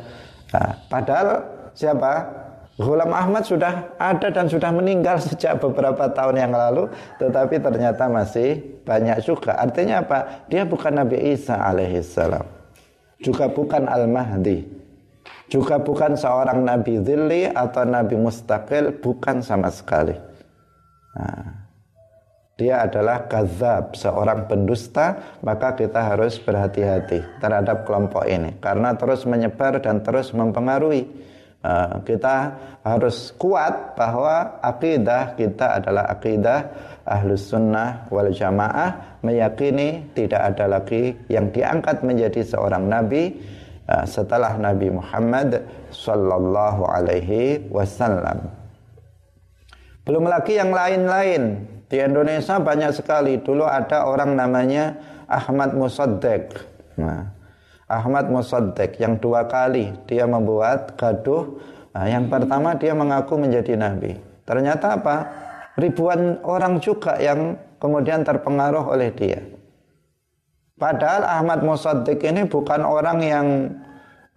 Nah, 0.52 0.76
padahal 0.92 1.48
siapa? 1.72 2.39
Ghulam 2.80 3.12
Ahmad 3.12 3.44
sudah 3.44 3.92
ada 4.00 4.32
dan 4.32 4.48
sudah 4.48 4.72
meninggal 4.72 5.20
sejak 5.28 5.60
beberapa 5.60 6.08
tahun 6.08 6.40
yang 6.40 6.52
lalu, 6.56 6.88
tetapi 7.20 7.60
ternyata 7.60 8.08
masih 8.08 8.80
banyak 8.88 9.20
juga. 9.20 9.60
Artinya 9.60 10.00
apa? 10.00 10.48
Dia 10.48 10.64
bukan 10.64 10.96
Nabi 10.96 11.36
Isa 11.36 11.60
alaihissalam. 11.60 12.48
Juga 13.20 13.52
bukan 13.52 13.84
Al-Mahdi. 13.84 14.64
Juga 15.52 15.76
bukan 15.76 16.16
seorang 16.16 16.64
Nabi 16.64 17.04
Zilli 17.04 17.44
atau 17.44 17.84
Nabi 17.84 18.16
Mustaqil, 18.16 18.96
bukan 18.96 19.44
sama 19.44 19.68
sekali. 19.68 20.16
Nah, 21.10 21.60
dia 22.56 22.84
adalah 22.84 23.28
kazab, 23.28 23.92
seorang 23.92 24.48
pendusta, 24.48 25.36
maka 25.44 25.76
kita 25.76 26.00
harus 26.00 26.36
berhati-hati 26.40 27.40
terhadap 27.40 27.84
kelompok 27.84 28.24
ini 28.24 28.56
karena 28.60 28.92
terus 28.96 29.24
menyebar 29.28 29.80
dan 29.84 30.00
terus 30.00 30.32
mempengaruhi. 30.32 31.29
Uh, 31.60 32.00
kita 32.08 32.56
harus 32.80 33.36
kuat 33.36 33.92
bahwa 33.92 34.64
akidah 34.64 35.36
kita 35.36 35.76
adalah 35.76 36.08
akidah 36.08 36.72
ahlus 37.04 37.52
sunnah 37.52 38.08
wal 38.08 38.32
jamaah 38.32 39.20
meyakini 39.20 40.08
tidak 40.16 40.40
ada 40.40 40.80
lagi 40.80 41.12
yang 41.28 41.52
diangkat 41.52 42.00
menjadi 42.00 42.40
seorang 42.48 42.88
nabi 42.88 43.36
uh, 43.92 44.08
setelah 44.08 44.56
Nabi 44.56 44.88
Muhammad 44.88 45.60
sallallahu 45.92 46.86
alaihi 46.88 47.68
wasallam. 47.68 48.48
Belum 50.06 50.24
lagi 50.26 50.56
yang 50.56 50.72
lain-lain. 50.72 51.66
Di 51.90 51.98
Indonesia 51.98 52.56
banyak 52.62 52.94
sekali. 52.94 53.42
Dulu 53.42 53.66
ada 53.66 54.06
orang 54.06 54.38
namanya 54.38 54.94
Ahmad 55.26 55.74
Musaddek. 55.74 56.54
Nah, 56.96 57.26
Ahmad 57.90 58.30
Musaddek 58.30 59.02
yang 59.02 59.18
dua 59.18 59.50
kali 59.50 59.90
dia 60.06 60.22
membuat 60.22 60.94
gaduh. 60.94 61.58
Nah, 61.90 62.06
yang 62.06 62.30
pertama 62.30 62.78
dia 62.78 62.94
mengaku 62.94 63.34
menjadi 63.34 63.74
nabi. 63.74 64.14
Ternyata 64.46 64.94
apa? 64.94 65.16
Ribuan 65.74 66.38
orang 66.46 66.78
juga 66.78 67.18
yang 67.18 67.58
kemudian 67.82 68.22
terpengaruh 68.22 68.94
oleh 68.94 69.10
dia. 69.10 69.42
Padahal 70.78 71.26
Ahmad 71.26 71.66
Musaddiq 71.66 72.22
ini 72.22 72.46
bukan 72.46 72.86
orang 72.86 73.18
yang 73.20 73.46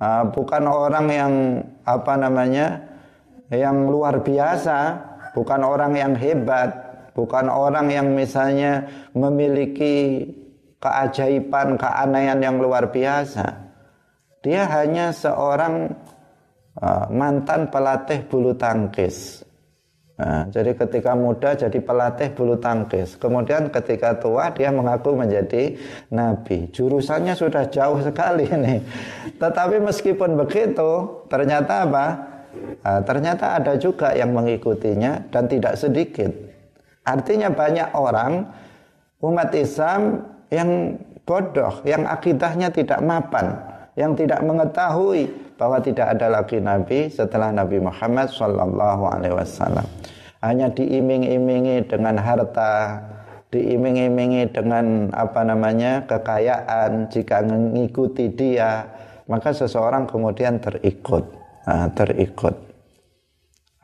uh, 0.02 0.28
bukan 0.34 0.64
orang 0.66 1.08
yang 1.14 1.34
apa 1.86 2.14
namanya 2.18 2.82
yang 3.54 3.86
luar 3.86 4.20
biasa, 4.26 4.98
bukan 5.38 5.62
orang 5.62 5.94
yang 5.94 6.14
hebat, 6.18 6.74
bukan 7.14 7.48
orang 7.48 7.88
yang 7.94 8.12
misalnya 8.12 8.90
memiliki 9.14 10.26
keajaiban, 10.84 11.80
keanehan 11.80 12.44
yang 12.44 12.60
luar 12.60 12.92
biasa. 12.92 13.72
dia 14.44 14.68
hanya 14.68 15.16
seorang 15.16 15.96
uh, 16.76 17.08
mantan 17.08 17.72
pelatih 17.72 18.28
bulu 18.28 18.52
tangkis. 18.60 19.40
Nah, 20.14 20.46
jadi 20.52 20.76
ketika 20.78 21.16
muda 21.16 21.56
jadi 21.56 21.80
pelatih 21.80 22.36
bulu 22.36 22.60
tangkis. 22.60 23.16
Kemudian 23.16 23.72
ketika 23.72 24.20
tua 24.20 24.52
dia 24.52 24.70
mengaku 24.70 25.16
menjadi 25.16 25.80
nabi. 26.12 26.70
Jurusannya 26.76 27.34
sudah 27.34 27.72
jauh 27.72 28.04
sekali 28.04 28.46
nih. 28.52 28.84
Tetapi 29.40 29.80
meskipun 29.80 30.36
begitu, 30.36 31.24
ternyata 31.32 31.88
apa? 31.88 32.08
Nah, 32.84 33.02
ternyata 33.02 33.58
ada 33.58 33.80
juga 33.80 34.12
yang 34.14 34.36
mengikutinya 34.36 35.32
dan 35.34 35.48
tidak 35.48 35.80
sedikit. 35.80 36.30
Artinya 37.08 37.48
banyak 37.50 37.96
orang 37.96 38.44
umat 39.24 39.50
Islam 39.56 40.33
yang 40.54 41.02
bodoh, 41.26 41.82
yang 41.84 42.06
akidahnya 42.06 42.70
tidak 42.70 43.02
mapan, 43.02 43.58
yang 43.98 44.14
tidak 44.14 44.46
mengetahui 44.46 45.28
bahwa 45.58 45.82
tidak 45.82 46.14
ada 46.18 46.30
lagi 46.30 46.62
nabi 46.62 47.10
setelah 47.10 47.50
Nabi 47.50 47.82
Muhammad 47.82 48.30
sallallahu 48.30 49.04
alaihi 49.10 49.34
wasallam. 49.34 49.86
Hanya 50.44 50.68
diiming-imingi 50.76 51.88
dengan 51.88 52.20
harta, 52.20 53.00
diiming-imingi 53.50 54.52
dengan 54.52 55.08
apa 55.16 55.42
namanya? 55.48 56.04
kekayaan, 56.04 57.08
jika 57.08 57.40
mengikuti 57.48 58.28
dia, 58.28 58.84
maka 59.32 59.56
seseorang 59.56 60.04
kemudian 60.04 60.60
terikut, 60.60 61.24
nah, 61.64 61.88
terikut. 61.96 62.52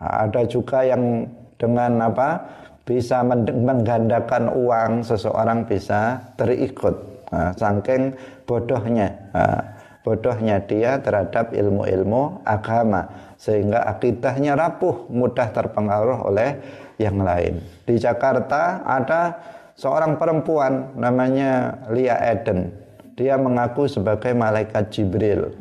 Nah, 0.04 0.28
ada 0.28 0.44
juga 0.44 0.84
yang 0.84 1.32
dengan 1.56 2.12
apa? 2.12 2.44
Bisa 2.90 3.22
menggandakan 3.22 4.50
uang 4.50 5.06
seseorang 5.06 5.70
bisa 5.70 6.34
terikut. 6.34 6.98
Nah, 7.30 7.54
saking 7.54 8.18
bodohnya 8.50 9.14
nah, 9.30 9.62
bodohnya 10.02 10.58
dia 10.66 10.98
terhadap 10.98 11.54
ilmu-ilmu 11.54 12.42
agama 12.42 13.06
sehingga 13.38 13.86
akidahnya 13.86 14.58
rapuh 14.58 15.06
mudah 15.14 15.54
terpengaruh 15.54 16.26
oleh 16.34 16.58
yang 16.98 17.22
lain. 17.22 17.62
Di 17.86 18.02
Jakarta 18.02 18.82
ada 18.82 19.38
seorang 19.78 20.18
perempuan 20.18 20.98
namanya 20.98 21.86
Lia 21.94 22.18
Eden. 22.26 22.74
Dia 23.14 23.38
mengaku 23.38 23.86
sebagai 23.86 24.34
malaikat 24.34 24.90
Jibril. 24.90 25.54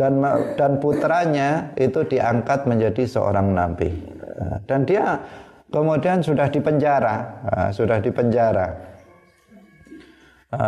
Dan 0.00 0.24
dan 0.56 0.80
putranya 0.80 1.76
itu 1.76 2.08
diangkat 2.08 2.64
menjadi 2.64 3.04
seorang 3.04 3.52
nabi. 3.52 3.92
Nah, 4.36 4.60
dan 4.68 4.84
dia 4.84 5.20
kemudian 5.76 6.24
sudah 6.24 6.48
dipenjara, 6.48 7.16
sudah 7.68 8.00
dipenjara, 8.00 8.72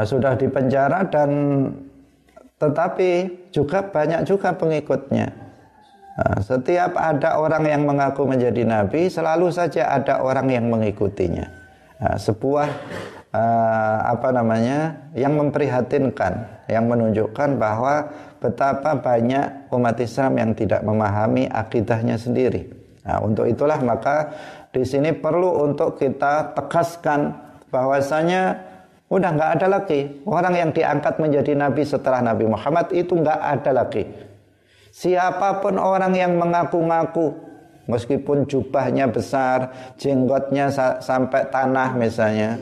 sudah 0.05 0.37
dipenjara 0.37 1.09
dan 1.09 1.31
tetapi 2.61 3.33
juga 3.49 3.89
banyak 3.89 4.29
juga 4.29 4.53
pengikutnya. 4.53 5.33
Setiap 6.45 6.99
ada 6.99 7.41
orang 7.41 7.65
yang 7.65 7.89
mengaku 7.89 8.29
menjadi 8.29 8.69
nabi, 8.69 9.09
selalu 9.09 9.49
saja 9.49 9.89
ada 9.89 10.21
orang 10.21 10.53
yang 10.53 10.69
mengikutinya. 10.69 11.49
Sebuah 12.21 12.69
apa 14.05 14.29
namanya 14.35 15.09
yang 15.17 15.39
memprihatinkan, 15.41 16.67
yang 16.69 16.85
menunjukkan 16.85 17.57
bahwa 17.57 18.13
betapa 18.43 18.99
banyak 18.99 19.73
umat 19.73 19.97
Islam 20.03 20.37
yang 20.37 20.51
tidak 20.53 20.83
memahami 20.85 21.47
akidahnya 21.49 22.19
sendiri. 22.19 22.77
Nah, 23.07 23.25
untuk 23.25 23.49
itulah 23.49 23.79
maka 23.81 24.37
di 24.79 24.87
sini 24.87 25.11
perlu 25.11 25.67
untuk 25.67 25.99
kita 25.99 26.55
tegaskan 26.55 27.35
bahwasanya 27.75 28.63
udah 29.11 29.31
nggak 29.35 29.51
ada 29.59 29.67
lagi 29.67 30.23
orang 30.23 30.55
yang 30.55 30.71
diangkat 30.71 31.19
menjadi 31.19 31.59
nabi 31.59 31.83
setelah 31.83 32.23
Nabi 32.23 32.47
Muhammad 32.47 32.95
itu 32.95 33.19
nggak 33.19 33.41
ada 33.59 33.71
lagi. 33.75 34.07
Siapa 34.95 35.59
pun 35.59 35.83
orang 35.83 36.15
yang 36.15 36.39
mengaku-ngaku 36.39 37.35
meskipun 37.91 38.47
jubahnya 38.47 39.11
besar, 39.11 39.75
jenggotnya 39.99 40.71
sa 40.71 41.03
sampai 41.03 41.51
tanah 41.51 41.99
misalnya, 41.99 42.55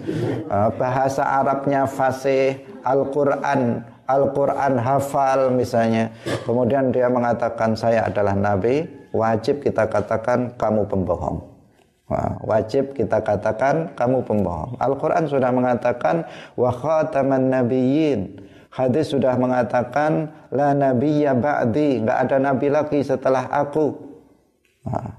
uh, 0.49 0.73
bahasa 0.73 1.21
Arabnya 1.21 1.85
fasih, 1.85 2.57
Al-Qur'an 2.81 3.85
Al-Quran 4.07 4.79
hafal 4.79 5.51
misalnya 5.51 6.15
Kemudian 6.47 6.95
dia 6.95 7.11
mengatakan 7.11 7.75
saya 7.75 8.07
adalah 8.07 8.39
Nabi 8.39 8.87
Wajib 9.11 9.67
kita 9.67 9.91
katakan 9.91 10.55
kamu 10.55 10.87
pembohong 10.87 11.56
wajib 12.47 12.95
kita 12.95 13.19
katakan 13.19 13.95
kamu 13.99 14.23
pembohong. 14.23 14.79
Al-Quran 14.79 15.27
sudah 15.27 15.51
mengatakan 15.51 16.23
wa 16.55 16.71
khataman 16.71 17.51
nabiyyin. 17.51 18.47
Hadis 18.71 19.11
sudah 19.11 19.35
mengatakan 19.41 20.31
la 20.53 20.77
nabiyya 20.77 21.33
ba'di, 21.33 22.05
enggak 22.05 22.19
ada 22.29 22.37
nabi 22.37 22.69
lagi 22.69 23.01
setelah 23.01 23.49
aku. 23.49 23.97
Nah, 24.85 25.17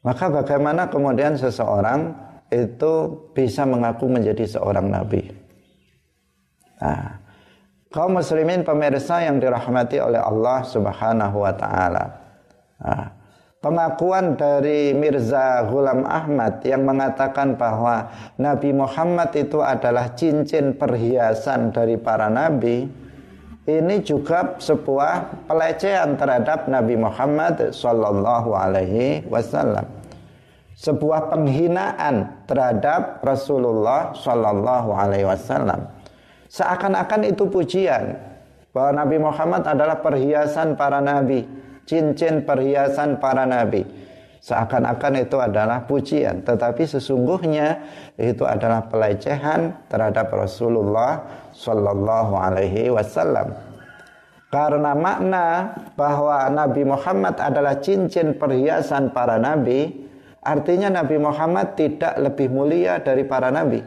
maka 0.00 0.32
bagaimana 0.32 0.88
kemudian 0.88 1.36
seseorang 1.36 2.16
itu 2.48 3.12
bisa 3.36 3.68
mengaku 3.68 4.08
menjadi 4.08 4.58
seorang 4.58 4.88
nabi? 4.88 5.20
Nah, 6.80 7.20
kaum 7.92 8.16
muslimin 8.16 8.64
pemirsa 8.64 9.20
yang 9.20 9.36
dirahmati 9.36 10.00
oleh 10.00 10.18
Allah 10.24 10.64
Subhanahu 10.64 11.44
wa 11.44 11.52
taala. 11.52 12.04
Nah, 12.80 13.17
pengakuan 13.58 14.38
dari 14.38 14.94
Mirza 14.94 15.66
Ghulam 15.66 16.06
Ahmad 16.06 16.62
yang 16.62 16.86
mengatakan 16.86 17.58
bahwa 17.58 18.06
Nabi 18.38 18.70
Muhammad 18.70 19.34
itu 19.34 19.58
adalah 19.58 20.14
cincin 20.14 20.78
perhiasan 20.78 21.74
dari 21.74 21.98
para 21.98 22.30
nabi 22.30 22.86
ini 23.68 24.00
juga 24.00 24.56
sebuah 24.56 25.44
pelecehan 25.44 26.16
terhadap 26.16 26.72
Nabi 26.72 26.96
Muhammad 26.96 27.68
sallallahu 27.68 28.56
alaihi 28.56 29.28
wasallam. 29.28 29.84
Sebuah 30.72 31.28
penghinaan 31.28 32.48
terhadap 32.48 33.20
Rasulullah 33.20 34.16
sallallahu 34.16 34.88
alaihi 34.94 35.28
wasallam. 35.28 35.84
Seakan-akan 36.48 37.28
itu 37.28 37.44
pujian 37.44 38.16
bahwa 38.72 39.04
Nabi 39.04 39.20
Muhammad 39.20 39.68
adalah 39.68 40.00
perhiasan 40.00 40.72
para 40.72 41.04
nabi 41.04 41.44
cincin 41.88 42.44
perhiasan 42.44 43.16
para 43.16 43.48
nabi. 43.48 43.88
Seakan-akan 44.38 45.26
itu 45.26 45.36
adalah 45.40 45.82
pujian, 45.88 46.46
tetapi 46.46 46.86
sesungguhnya 46.86 47.82
itu 48.14 48.46
adalah 48.46 48.86
pelecehan 48.86 49.74
terhadap 49.90 50.30
Rasulullah 50.30 51.26
Shallallahu 51.56 52.38
Alaihi 52.38 52.92
Wasallam. 52.92 53.50
Karena 54.48 54.96
makna 54.96 55.76
bahwa 55.92 56.48
Nabi 56.48 56.80
Muhammad 56.86 57.36
adalah 57.36 57.84
cincin 57.84 58.40
perhiasan 58.40 59.12
para 59.12 59.36
nabi, 59.36 59.92
artinya 60.40 60.88
Nabi 60.88 61.20
Muhammad 61.20 61.76
tidak 61.76 62.16
lebih 62.16 62.48
mulia 62.48 62.96
dari 63.04 63.28
para 63.28 63.52
nabi. 63.52 63.84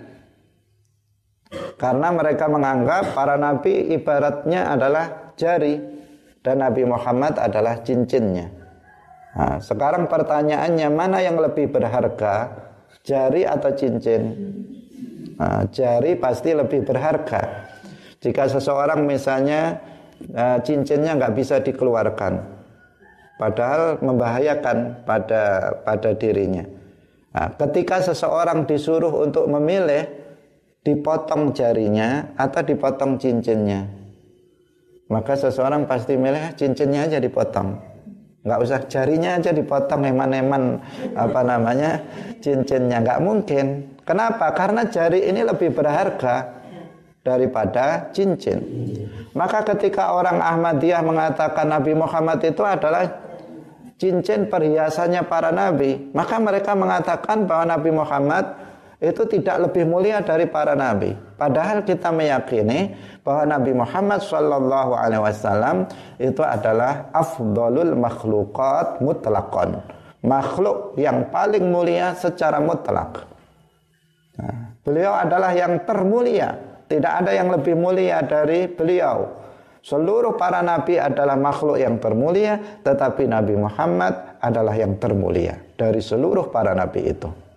Karena 1.82 2.14
mereka 2.14 2.46
menganggap 2.46 3.18
para 3.18 3.42
nabi 3.42 3.90
ibaratnya 3.98 4.70
adalah 4.70 5.34
jari 5.34 5.90
dan 6.41 6.62
Nabi 6.62 6.86
Muhammad 6.86 7.38
adalah 7.38 7.82
cincinnya. 7.86 8.49
Nah, 9.32 9.58
sekarang 9.63 10.12
pertanyaannya 10.12 10.88
mana 10.91 11.23
yang 11.23 11.39
lebih 11.39 11.71
berharga, 11.71 12.51
jari 13.06 13.47
atau 13.47 13.71
cincin? 13.71 14.23
Nah, 15.39 15.65
jari 15.71 16.19
pasti 16.19 16.51
lebih 16.51 16.84
berharga. 16.84 17.71
Jika 18.21 18.45
seseorang 18.51 19.08
misalnya 19.08 19.82
uh, 20.36 20.60
cincinnya 20.62 21.17
nggak 21.17 21.34
bisa 21.34 21.58
dikeluarkan, 21.63 22.38
padahal 23.41 23.97
membahayakan 24.04 25.08
pada 25.08 25.73
pada 25.82 26.10
dirinya. 26.13 26.67
Nah, 27.32 27.47
ketika 27.56 28.04
seseorang 28.04 28.67
disuruh 28.67 29.23
untuk 29.23 29.47
memilih, 29.47 30.06
dipotong 30.84 31.56
jarinya 31.56 32.36
atau 32.36 32.62
dipotong 32.62 33.17
cincinnya, 33.17 34.01
maka 35.12 35.36
seseorang 35.36 35.84
pasti 35.84 36.15
milih 36.15 36.56
cincinnya 36.56 37.04
aja 37.04 37.19
dipotong. 37.19 37.76
Nggak 38.41 38.60
usah 38.63 38.80
jarinya 38.88 39.38
aja 39.38 39.52
dipotong 39.52 40.08
eman-eman 40.08 40.80
apa 41.13 41.41
namanya 41.43 42.00
cincinnya. 42.39 43.04
Nggak 43.04 43.19
mungkin. 43.19 43.65
Kenapa? 44.08 44.56
Karena 44.56 44.88
jari 44.88 45.28
ini 45.28 45.43
lebih 45.43 45.76
berharga 45.76 46.63
daripada 47.21 48.10
cincin. 48.15 48.63
Maka 49.38 49.62
ketika 49.76 50.15
orang 50.15 50.41
Ahmadiyah 50.41 51.06
mengatakan 51.06 51.69
Nabi 51.69 51.93
Muhammad 51.93 52.41
itu 52.41 52.65
adalah 52.65 53.21
cincin 54.02 54.50
perhiasannya 54.50 55.30
para 55.30 55.54
nabi 55.54 56.10
maka 56.10 56.41
mereka 56.41 56.74
mengatakan 56.74 57.45
bahwa 57.45 57.78
Nabi 57.78 57.93
Muhammad 57.93 58.58
itu 58.97 59.21
tidak 59.30 59.69
lebih 59.69 59.86
mulia 59.86 60.26
dari 60.26 60.50
para 60.50 60.74
nabi 60.74 61.13
padahal 61.41 61.82
kita 61.82 62.13
meyakini 62.13 62.93
bahwa 63.25 63.58
Nabi 63.58 63.73
Muhammad 63.73 64.21
Shallallahu 64.21 64.93
Alaihi 64.93 65.25
Wasallam 65.25 65.89
itu 66.21 66.45
adalah 66.45 67.10
afdolul 67.10 67.97
makhlukat 67.97 69.01
mutlakon 69.01 69.82
makhluk 70.21 70.93
yang 71.01 71.30
paling 71.34 71.65
mulia 71.65 72.13
secara 72.13 72.62
mutlak. 72.62 73.25
Nah, 74.38 74.77
beliau 74.86 75.17
adalah 75.17 75.51
yang 75.54 75.82
termulia, 75.84 76.56
tidak 76.88 77.25
ada 77.25 77.32
yang 77.34 77.49
lebih 77.49 77.75
mulia 77.75 78.21
dari 78.21 78.69
beliau. 78.69 79.41
Seluruh 79.82 80.38
para 80.38 80.62
nabi 80.62 81.01
adalah 81.01 81.34
makhluk 81.34 81.82
yang 81.82 81.97
termulia, 81.97 82.82
tetapi 82.86 83.25
Nabi 83.25 83.58
Muhammad 83.58 84.38
adalah 84.38 84.77
yang 84.77 84.93
termulia 85.01 85.58
dari 85.73 85.97
seluruh 85.97 86.54
para 86.54 86.77
nabi 86.77 87.10
itu. 87.10 87.51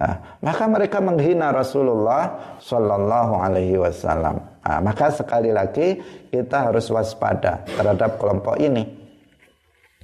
Nah, 0.00 0.40
maka 0.40 0.64
mereka 0.64 0.96
menghina 1.04 1.52
Rasulullah 1.52 2.56
Shallallahu 2.56 3.36
Alaihi 3.36 3.76
Wasallam. 3.76 4.40
Nah, 4.64 4.80
maka 4.80 5.12
sekali 5.12 5.52
lagi 5.52 6.00
kita 6.32 6.72
harus 6.72 6.88
waspada 6.88 7.60
terhadap 7.68 8.16
kelompok 8.16 8.56
ini. 8.56 8.80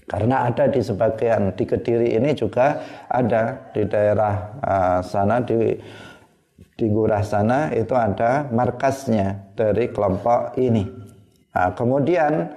Karena 0.04 0.52
ada 0.52 0.68
di 0.68 0.84
sebagian 0.84 1.56
di 1.56 1.64
Kediri 1.64 2.12
ini 2.12 2.36
juga 2.36 2.78
ada 3.08 3.72
di 3.72 3.88
daerah 3.88 4.34
uh, 4.60 5.00
sana 5.00 5.40
di 5.42 5.74
di 6.76 6.86
Gurah 6.92 7.24
sana 7.24 7.72
itu 7.72 7.96
ada 7.96 8.46
markasnya 8.52 9.56
dari 9.56 9.88
kelompok 9.88 10.60
ini. 10.60 10.84
Nah, 11.56 11.72
kemudian 11.72 12.52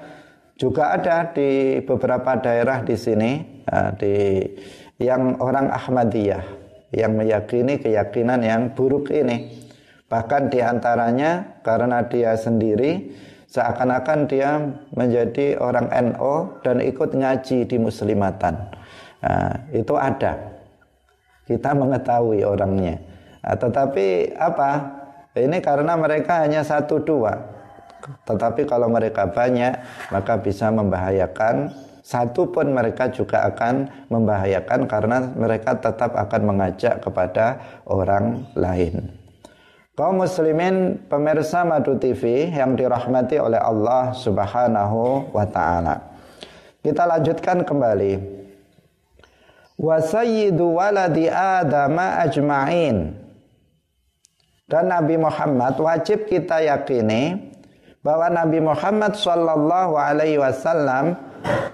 juga 0.59 0.91
ada 0.91 1.31
di 1.31 1.79
beberapa 1.87 2.35
daerah 2.35 2.83
di 2.83 2.99
sini 2.99 3.63
nah, 3.63 3.95
di 3.95 4.43
yang 4.99 5.39
orang 5.39 5.71
Ahmadiyah 5.71 6.58
yang 6.93 7.17
meyakini 7.17 7.77
keyakinan 7.81 8.41
yang 8.41 8.73
buruk 8.73 9.13
ini. 9.13 9.69
Bahkan 10.09 10.49
di 10.49 10.59
antaranya 10.61 11.61
karena 11.61 12.01
dia 12.09 12.33
sendiri 12.33 13.13
seakan-akan 13.49 14.19
dia 14.25 14.57
menjadi 14.93 15.57
orang 15.61 15.89
NO 16.13 16.61
dan 16.65 16.81
ikut 16.81 17.13
ngaji 17.13 17.65
di 17.69 17.77
muslimatan. 17.77 18.57
Nah, 19.21 19.69
itu 19.73 19.93
ada. 19.93 20.57
Kita 21.45 21.73
mengetahui 21.73 22.41
orangnya. 22.45 22.97
Nah, 23.41 23.55
tetapi 23.57 24.37
apa? 24.37 24.71
Ini 25.37 25.61
karena 25.61 25.93
mereka 25.93 26.41
hanya 26.41 26.65
satu 26.65 27.01
dua 27.05 27.59
tetapi 28.25 28.65
kalau 28.65 28.87
mereka 28.87 29.27
banyak, 29.27 29.75
maka 30.11 30.39
bisa 30.39 30.71
membahayakan. 30.71 31.71
Satu 32.09 32.49
pun 32.49 32.73
mereka 32.73 33.13
juga 33.13 33.45
akan 33.53 33.85
membahayakan 34.09 34.89
karena 34.89 35.29
mereka 35.29 35.77
tetap 35.77 36.17
akan 36.17 36.41
mengajak 36.41 37.05
kepada 37.05 37.61
orang 37.85 38.49
lain. 38.57 39.13
Kaum 39.93 40.17
muslimin 40.17 41.05
pemirsa 41.05 41.61
Madu 41.61 42.01
TV 42.01 42.49
yang 42.49 42.73
dirahmati 42.73 43.37
oleh 43.37 43.61
Allah 43.61 44.09
Subhanahu 44.17 45.29
wa 45.29 45.45
taala. 45.45 46.01
Kita 46.81 47.05
lanjutkan 47.05 47.61
kembali. 47.61 48.17
Wa 49.77 50.01
sayyidu 50.01 50.81
waladi 50.81 51.29
Adam 51.29 51.93
ajma'in. 51.93 53.13
Dan 54.65 54.89
Nabi 54.89 55.13
Muhammad 55.13 55.77
wajib 55.77 56.25
kita 56.25 56.57
yakini 56.57 57.53
bahwa 58.01 58.33
Nabi 58.33 58.65
Muhammad 58.65 59.13
Shallallahu 59.13 59.93
Alaihi 59.93 60.41
Wasallam 60.41 61.28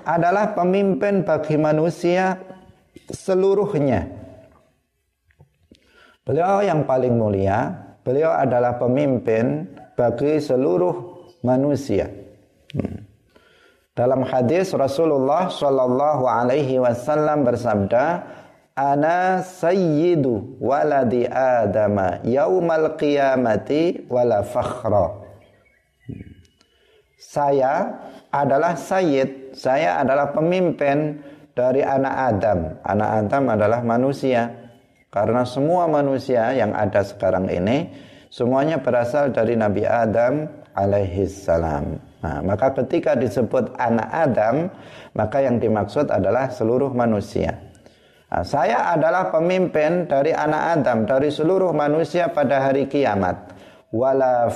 adalah 0.06 0.54
pemimpin 0.54 1.25
bagi 1.25 1.58
manusia 1.58 2.38
seluruhnya. 3.10 4.06
Beliau 6.25 6.65
yang 6.65 6.89
paling 6.89 7.13
mulia, 7.13 7.69
beliau 8.01 8.34
adalah 8.34 8.78
pemimpin 8.82 9.69
bagi 9.93 10.41
seluruh 10.41 11.25
manusia. 11.45 12.10
Hmm. 12.73 13.06
Dalam 13.95 14.28
hadis 14.28 14.75
Rasulullah 14.75 15.47
Shallallahu 15.47 16.28
Alaihi 16.28 16.82
Wasallam 16.82 17.47
bersabda, 17.47 18.28
Ana 18.75 19.39
sayyidu 19.39 20.60
waladi 20.60 21.23
Adama 21.32 22.19
yaumal 22.28 22.99
qiyamati 22.99 24.04
wala 24.12 24.43
fakhra 24.43 25.25
saya 27.36 27.99
adalah 28.35 28.75
sayyid, 28.75 29.55
saya 29.55 30.03
adalah 30.03 30.35
pemimpin 30.35 31.23
dari 31.55 31.79
anak 31.79 32.15
Adam. 32.35 32.59
Anak 32.83 33.09
Adam 33.23 33.43
adalah 33.47 33.79
manusia. 33.79 34.51
Karena 35.07 35.47
semua 35.47 35.87
manusia 35.87 36.51
yang 36.51 36.75
ada 36.75 36.99
sekarang 36.99 37.47
ini 37.47 37.87
semuanya 38.27 38.83
berasal 38.83 39.31
dari 39.31 39.55
Nabi 39.55 39.87
Adam 39.87 40.43
alaihi 40.75 41.23
salam. 41.31 41.95
Nah, 42.19 42.43
maka 42.43 42.75
ketika 42.83 43.15
disebut 43.15 43.79
anak 43.79 44.11
Adam, 44.11 44.67
maka 45.15 45.39
yang 45.39 45.55
dimaksud 45.63 46.11
adalah 46.11 46.51
seluruh 46.51 46.91
manusia. 46.91 47.55
Nah, 48.27 48.43
saya 48.43 48.91
adalah 48.91 49.31
pemimpin 49.31 50.11
dari 50.11 50.35
anak 50.35 50.83
Adam, 50.83 51.07
dari 51.07 51.31
seluruh 51.31 51.71
manusia 51.71 52.27
pada 52.35 52.67
hari 52.67 52.91
kiamat. 52.91 53.55
Wala 53.95 54.51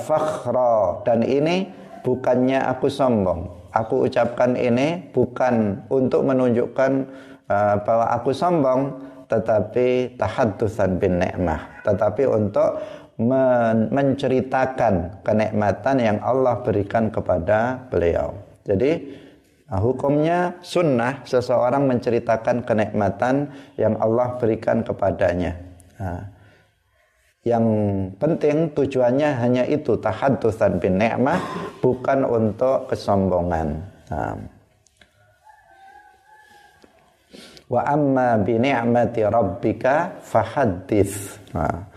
dan 1.08 1.24
ini 1.24 1.72
bukannya 2.04 2.60
aku 2.60 2.92
sombong. 2.92 3.59
Aku 3.70 4.10
ucapkan 4.10 4.58
ini 4.58 5.10
bukan 5.14 5.86
untuk 5.86 6.26
menunjukkan 6.26 6.92
uh, 7.46 7.76
bahwa 7.86 8.06
aku 8.18 8.34
sombong, 8.34 8.98
tetapi 9.30 10.18
tahaddusan 10.18 10.98
bin 10.98 11.22
ni'mah, 11.22 11.86
tetapi 11.86 12.26
untuk 12.26 12.82
men 13.20 13.92
menceritakan 13.94 15.22
kenikmatan 15.22 15.96
yang 16.02 16.18
Allah 16.24 16.58
berikan 16.66 17.14
kepada 17.14 17.86
beliau. 17.86 18.34
Jadi 18.66 18.90
uh, 19.70 19.78
hukumnya 19.78 20.58
sunnah 20.66 21.22
seseorang 21.22 21.86
menceritakan 21.86 22.66
kenikmatan 22.66 23.54
yang 23.78 23.94
Allah 24.02 24.34
berikan 24.40 24.82
kepadanya. 24.82 25.54
Nah, 26.00 26.39
yang 27.40 27.64
penting 28.20 28.68
tujuannya 28.76 29.30
hanya 29.40 29.64
itu 29.64 29.96
tahaddusan 29.96 30.76
bin 30.76 31.00
ni'mah 31.00 31.40
bukan 31.80 32.28
untuk 32.28 32.92
kesombongan. 32.92 33.80
Nah. 34.12 34.36
Wa 37.70 37.82
amma 37.88 38.36
bi 38.44 38.60
ni'mati 38.60 39.24
rabbika 39.24 40.20
fahaddits. 40.20 41.40
Nah. 41.56 41.88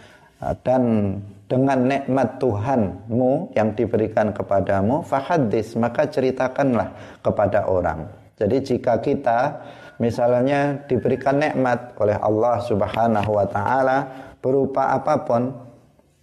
Dan 0.64 1.16
dengan 1.48 1.80
nikmat 1.92 2.40
Tuhanmu 2.40 3.56
yang 3.56 3.76
diberikan 3.76 4.32
kepadamu 4.32 5.04
fahaddits 5.04 5.76
maka 5.76 6.08
ceritakanlah 6.08 7.20
kepada 7.20 7.68
orang. 7.68 8.08
Jadi 8.40 8.58
jika 8.64 9.00
kita 9.04 9.60
misalnya 10.00 10.80
diberikan 10.88 11.36
nikmat 11.36 11.96
oleh 12.00 12.16
Allah 12.16 12.64
Subhanahu 12.64 13.32
wa 13.40 13.48
taala 13.48 13.98
berupa 14.44 14.92
apa 14.92 15.24
pun, 15.24 15.56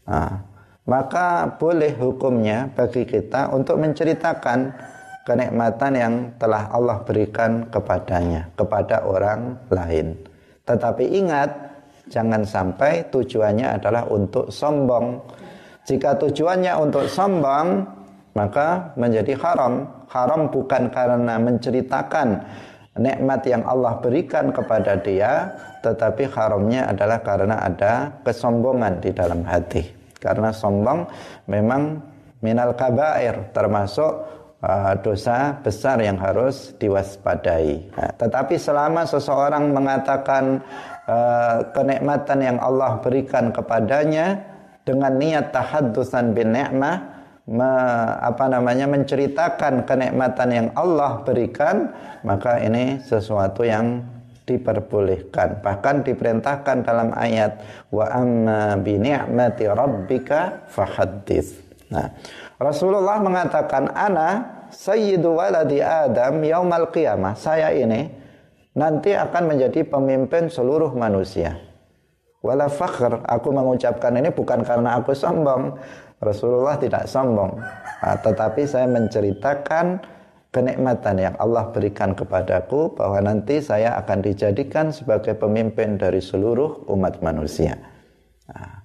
nah, 0.05 0.45
maka 0.85 1.57
boleh 1.57 1.97
hukumnya 1.97 2.69
bagi 2.77 3.09
kita 3.09 3.49
untuk 3.57 3.81
menceritakan 3.81 4.77
kenikmatan 5.25 5.93
yang 5.97 6.15
telah 6.37 6.69
Allah 6.69 7.01
berikan 7.01 7.65
kepadanya, 7.73 8.53
kepada 8.53 9.09
orang 9.09 9.57
lain. 9.73 10.19
Tetapi 10.69 11.05
ingat, 11.17 11.51
jangan 12.13 12.45
sampai 12.45 13.09
tujuannya 13.09 13.81
adalah 13.81 14.05
untuk 14.13 14.53
sombong. 14.53 15.17
Jika 15.89 16.21
tujuannya 16.21 16.77
untuk 16.77 17.09
sombong, 17.09 17.87
maka 18.37 18.95
menjadi 18.95 19.35
haram. 19.41 19.89
Haram 20.11 20.51
bukan 20.51 20.91
karena 20.91 21.39
menceritakan 21.39 22.29
nikmat 22.99 23.47
yang 23.47 23.63
Allah 23.63 23.99
berikan 24.03 24.51
kepada 24.51 24.99
dia, 24.99 25.53
tetapi 25.85 26.27
haramnya 26.27 26.91
adalah 26.91 27.23
karena 27.23 27.57
ada 27.63 28.11
kesombongan 28.27 28.99
di 28.99 29.11
dalam 29.15 29.47
hati. 29.47 29.87
Karena 30.21 30.53
sombong 30.53 31.07
memang 31.49 31.97
minal 32.45 32.77
kabair, 32.77 33.53
termasuk 33.57 34.13
uh, 34.61 34.93
dosa 35.01 35.57
besar 35.61 36.01
yang 36.01 36.21
harus 36.21 36.77
diwaspadai. 36.77 37.95
Nah, 37.97 38.11
tetapi 38.21 38.57
selama 38.61 39.09
seseorang 39.09 39.73
mengatakan 39.73 40.61
uh, 41.09 41.65
kenikmatan 41.73 42.39
yang 42.45 42.59
Allah 42.61 43.01
berikan 43.01 43.49
kepadanya 43.49 44.41
dengan 44.85 45.17
niat 45.17 45.53
tahaddusan 45.53 46.37
bin 46.37 46.53
ni'mah, 46.53 47.20
me, 47.49 47.73
apa 48.21 48.51
namanya 48.51 48.91
menceritakan 48.91 49.87
kenikmatan 49.89 50.49
yang 50.51 50.69
Allah 50.77 51.23
berikan, 51.25 51.95
maka 52.27 52.61
ini 52.61 53.01
sesuatu 53.01 53.65
yang 53.65 54.05
diperbolehkan 54.51 55.63
bahkan 55.63 56.03
diperintahkan 56.03 56.83
dalam 56.83 57.15
ayat 57.15 57.63
wa 57.95 58.11
amma 58.11 58.75
bi 58.83 58.99
ni'mati 58.99 59.71
rabbika 59.71 60.67
fahaddits. 60.67 61.55
Nah, 61.95 62.11
Rasulullah 62.59 63.23
mengatakan 63.23 63.95
ana 63.95 64.59
sayyidu 64.75 65.39
waladi 65.39 65.79
Adam 65.79 66.43
yaumal 66.43 66.91
qiyamah. 66.91 67.39
Saya 67.39 67.71
ini 67.75 68.11
nanti 68.75 69.15
akan 69.15 69.55
menjadi 69.55 69.87
pemimpin 69.87 70.51
seluruh 70.51 70.91
manusia. 70.95 71.59
Wala 72.41 72.73
fakhr, 72.73 73.21
aku 73.29 73.53
mengucapkan 73.53 74.17
ini 74.17 74.33
bukan 74.33 74.65
karena 74.65 74.97
aku 74.97 75.13
sombong, 75.13 75.77
Rasulullah 76.21 76.77
tidak 76.77 77.09
sombong, 77.09 77.57
nah, 78.05 78.17
tetapi 78.21 78.69
saya 78.69 78.85
menceritakan 78.85 80.05
kenikmatan 80.53 81.17
yang 81.17 81.35
Allah 81.41 81.71
berikan 81.73 82.13
kepadaku 82.13 82.93
bahwa 82.93 83.23
nanti 83.23 83.63
saya 83.63 83.97
akan 84.03 84.21
dijadikan 84.21 84.93
sebagai 84.93 85.39
pemimpin 85.39 85.97
dari 85.97 86.21
seluruh 86.21 86.85
umat 86.91 87.23
manusia. 87.25 87.79
Nah, 88.51 88.83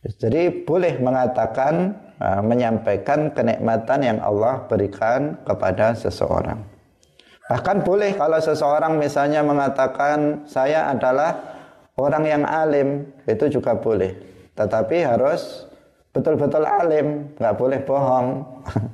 Jadi 0.00 0.64
boleh 0.64 0.96
mengatakan 0.96 1.92
uh, 2.16 2.40
menyampaikan 2.40 3.32
kenikmatan 3.36 4.00
yang 4.00 4.18
Allah 4.24 4.64
berikan 4.64 5.36
kepada 5.44 5.92
seseorang. 5.92 6.56
Bahkan 7.52 7.84
boleh 7.84 8.16
kalau 8.16 8.40
seseorang 8.40 8.96
misalnya 8.96 9.44
mengatakan 9.44 10.48
saya 10.48 10.88
adalah 10.88 11.36
orang 12.00 12.24
yang 12.24 12.42
alim, 12.48 13.12
itu 13.28 13.60
juga 13.60 13.76
boleh. 13.76 14.16
Tetapi 14.56 15.04
harus 15.04 15.69
betul-betul 16.10 16.64
alim, 16.66 17.30
nggak 17.38 17.54
boleh 17.56 17.80
bohong. 17.86 18.26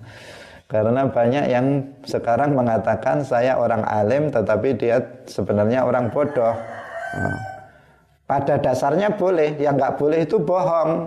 Karena 0.72 1.06
banyak 1.06 1.46
yang 1.46 1.94
sekarang 2.02 2.58
mengatakan 2.58 3.22
saya 3.22 3.54
orang 3.54 3.86
alim 3.86 4.34
tetapi 4.34 4.74
dia 4.74 4.98
sebenarnya 5.30 5.86
orang 5.86 6.10
bodoh. 6.10 6.58
Nah, 7.14 7.38
pada 8.26 8.58
dasarnya 8.58 9.14
boleh, 9.14 9.54
yang 9.62 9.78
nggak 9.78 9.94
boleh 9.94 10.26
itu 10.26 10.42
bohong. 10.42 11.06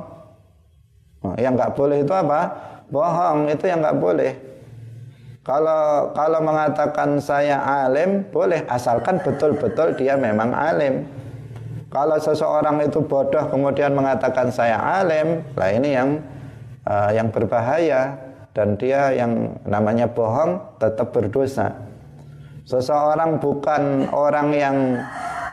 Nah, 1.27 1.35
yang 1.35 1.59
nggak 1.59 1.75
boleh 1.75 2.07
itu 2.07 2.13
apa? 2.15 2.41
Bohong 2.87 3.51
itu 3.51 3.67
yang 3.67 3.83
nggak 3.83 3.99
boleh. 3.99 4.31
Kalau 5.43 6.15
kalau 6.15 6.39
mengatakan 6.39 7.19
saya 7.19 7.59
alim 7.59 8.23
boleh 8.31 8.63
asalkan 8.71 9.19
betul-betul 9.19 9.97
dia 9.99 10.15
memang 10.15 10.55
alim. 10.55 11.03
Kalau 11.89 12.21
seseorang 12.21 12.85
itu 12.85 13.01
bodoh 13.01 13.49
kemudian 13.49 13.97
mengatakan 13.97 14.53
saya 14.53 14.77
alim, 14.77 15.41
lah 15.57 15.69
ini 15.73 15.89
yang 15.97 16.21
uh, 16.85 17.09
yang 17.09 17.33
berbahaya 17.33 18.13
dan 18.53 18.77
dia 18.77 19.09
yang 19.13 19.57
namanya 19.65 20.05
bohong 20.05 20.77
tetap 20.77 21.09
berdosa. 21.09 21.73
Seseorang 22.69 23.41
bukan 23.41 24.05
orang 24.13 24.53
yang 24.53 24.77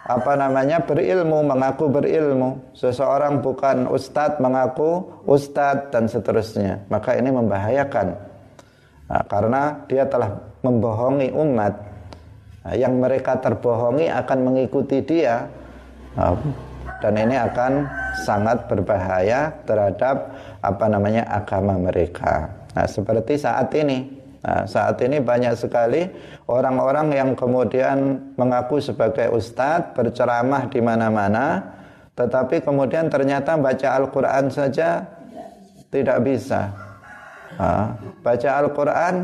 apa 0.06 0.38
namanya 0.38 0.84
berilmu 0.84 1.40
mengaku 1.40 1.88
berilmu. 1.88 2.76
Seseorang 2.76 3.40
bukan 3.40 3.88
ustadz 3.88 4.36
mengaku 4.36 5.08
ustadz 5.24 5.88
dan 5.88 6.06
seterusnya. 6.06 6.84
Maka 6.92 7.16
ini 7.16 7.32
membahayakan. 7.32 8.12
Nah, 9.06 9.22
karena 9.26 9.62
dia 9.88 10.04
telah 10.06 10.36
membohongi 10.60 11.32
umat. 11.32 11.74
Nah, 12.66 12.74
yang 12.76 13.00
mereka 13.00 13.38
terbohongi 13.40 14.12
akan 14.12 14.38
mengikuti 14.44 15.00
dia. 15.00 15.48
Dan 16.96 17.12
ini 17.20 17.36
akan 17.36 17.84
sangat 18.24 18.64
berbahaya 18.72 19.52
terhadap 19.68 20.32
apa 20.64 20.84
namanya 20.88 21.28
agama 21.28 21.76
mereka. 21.76 22.48
Nah, 22.72 22.88
seperti 22.88 23.36
saat 23.36 23.68
ini. 23.76 24.16
Nah, 24.40 24.64
saat 24.64 24.96
ini 25.04 25.20
banyak 25.20 25.58
sekali 25.58 26.08
orang-orang 26.48 27.12
yang 27.12 27.30
kemudian 27.36 28.30
mengaku 28.38 28.80
sebagai 28.80 29.28
ustadz, 29.34 29.92
berceramah 29.92 30.72
di 30.72 30.80
mana-mana, 30.80 31.76
tetapi 32.16 32.64
kemudian 32.64 33.12
ternyata 33.12 33.58
baca 33.60 33.88
Al-Quran 33.98 34.48
saja 34.48 35.04
tidak 35.92 36.18
bisa. 36.24 36.72
Nah, 37.60 37.92
baca 38.24 38.50
Al-Quran 38.64 39.14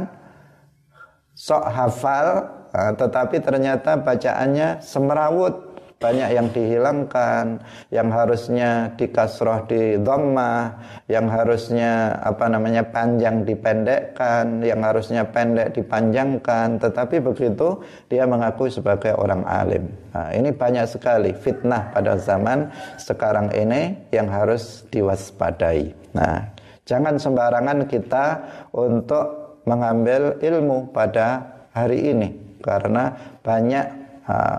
sok 1.33 1.65
hafal, 1.73 2.27
nah, 2.69 2.93
tetapi 2.93 3.41
ternyata 3.41 3.97
bacaannya 3.97 4.85
semerawut 4.85 5.72
banyak 6.03 6.35
yang 6.35 6.51
dihilangkan, 6.51 7.63
yang 7.95 8.11
harusnya 8.11 8.91
dikasroh 8.99 9.71
di 9.71 10.03
dhammah, 10.03 10.83
yang 11.07 11.31
harusnya 11.31 12.19
apa 12.19 12.51
namanya 12.51 12.83
panjang 12.91 13.47
dipendekkan, 13.47 14.59
yang 14.67 14.83
harusnya 14.83 15.23
pendek 15.23 15.79
dipanjangkan, 15.79 16.83
tetapi 16.83 17.23
begitu 17.23 17.79
dia 18.11 18.27
mengaku 18.27 18.67
sebagai 18.67 19.15
orang 19.15 19.47
alim. 19.47 19.87
Nah, 20.11 20.35
ini 20.35 20.51
banyak 20.51 20.91
sekali 20.91 21.31
fitnah 21.39 21.95
pada 21.95 22.19
zaman 22.19 22.67
sekarang 22.99 23.55
ini 23.55 24.11
yang 24.11 24.27
harus 24.27 24.83
diwaspadai. 24.91 25.95
Nah, 26.19 26.51
jangan 26.83 27.15
sembarangan 27.23 27.87
kita 27.87 28.27
untuk 28.75 29.63
mengambil 29.63 30.43
ilmu 30.43 30.91
pada 30.91 31.47
hari 31.71 32.11
ini 32.11 32.59
karena 32.63 33.15
banyak 33.41 34.02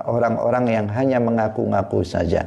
orang-orang 0.10 0.65
yang 0.69 0.88
hanya 0.91 1.19
mengaku-ngaku 1.23 2.04
saja. 2.04 2.43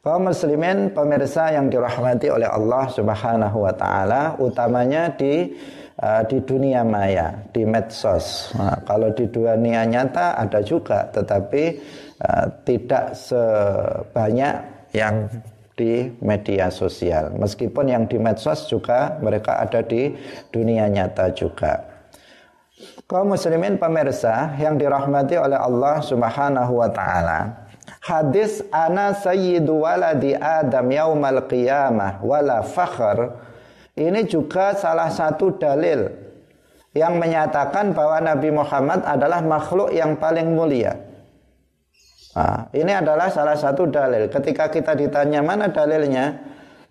Kaum 0.00 0.32
muslimin 0.32 0.96
pemirsa 0.96 1.52
yang 1.52 1.68
dirahmati 1.68 2.32
oleh 2.32 2.48
Allah 2.48 2.88
Subhanahu 2.88 3.68
wa 3.68 3.74
taala 3.76 4.32
utamanya 4.40 5.12
di 5.12 5.52
di 6.00 6.40
dunia 6.40 6.80
maya, 6.80 7.44
di 7.52 7.68
medsos. 7.68 8.56
Nah, 8.56 8.80
kalau 8.88 9.12
di 9.12 9.28
dunia 9.28 9.84
nyata 9.84 10.40
ada 10.40 10.64
juga 10.64 11.04
tetapi 11.12 11.76
uh, 12.24 12.46
tidak 12.64 13.12
sebanyak 13.12 14.54
yang 14.96 15.28
di 15.76 16.08
media 16.24 16.72
sosial. 16.72 17.36
Meskipun 17.36 17.92
yang 17.92 18.04
di 18.08 18.16
medsos 18.16 18.64
juga 18.68 19.20
mereka 19.20 19.60
ada 19.60 19.84
di 19.84 20.16
dunia 20.48 20.88
nyata 20.88 21.36
juga. 21.36 21.89
Kaum 23.10 23.34
muslimin 23.34 23.74
pemirsa 23.74 24.54
yang 24.62 24.78
dirahmati 24.78 25.34
oleh 25.34 25.58
Allah 25.58 25.98
Subhanahu 25.98 26.78
wa 26.78 26.86
taala. 26.94 27.66
Hadis 28.06 28.62
ana 28.70 29.10
sayyidu 29.10 29.82
waladi 29.82 30.38
Adam 30.38 30.86
yaumal 30.94 31.42
qiyamah 31.50 32.22
wala 32.22 32.62
fakhr 32.62 33.34
ini 33.98 34.30
juga 34.30 34.78
salah 34.78 35.10
satu 35.10 35.58
dalil 35.58 36.06
yang 36.94 37.18
menyatakan 37.18 37.90
bahwa 37.98 38.22
Nabi 38.22 38.54
Muhammad 38.54 39.02
adalah 39.02 39.42
makhluk 39.42 39.90
yang 39.90 40.14
paling 40.14 40.54
mulia. 40.54 40.94
Nah, 42.38 42.70
ini 42.70 42.94
adalah 42.94 43.26
salah 43.26 43.58
satu 43.58 43.90
dalil. 43.90 44.30
Ketika 44.30 44.70
kita 44.70 44.94
ditanya 44.94 45.42
mana 45.42 45.66
dalilnya 45.66 46.38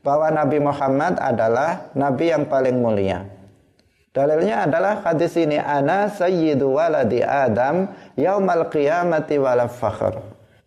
bahwa 0.04 0.28
Nabi 0.36 0.60
Muhammad 0.60 1.16
adalah 1.16 1.96
nabi 1.96 2.28
yang 2.28 2.44
paling 2.52 2.76
mulia. 2.76 3.39
Dalilnya 4.10 4.66
adalah 4.66 5.06
hadis 5.06 5.38
ini 5.38 5.62
ana 5.62 6.10
sayyidu 6.10 6.74
waladi 6.74 7.22
Adam 7.22 7.94
yaumal 8.18 8.66
qiyamati 8.74 9.38
wala 9.38 9.70
fakhr. 9.70 10.18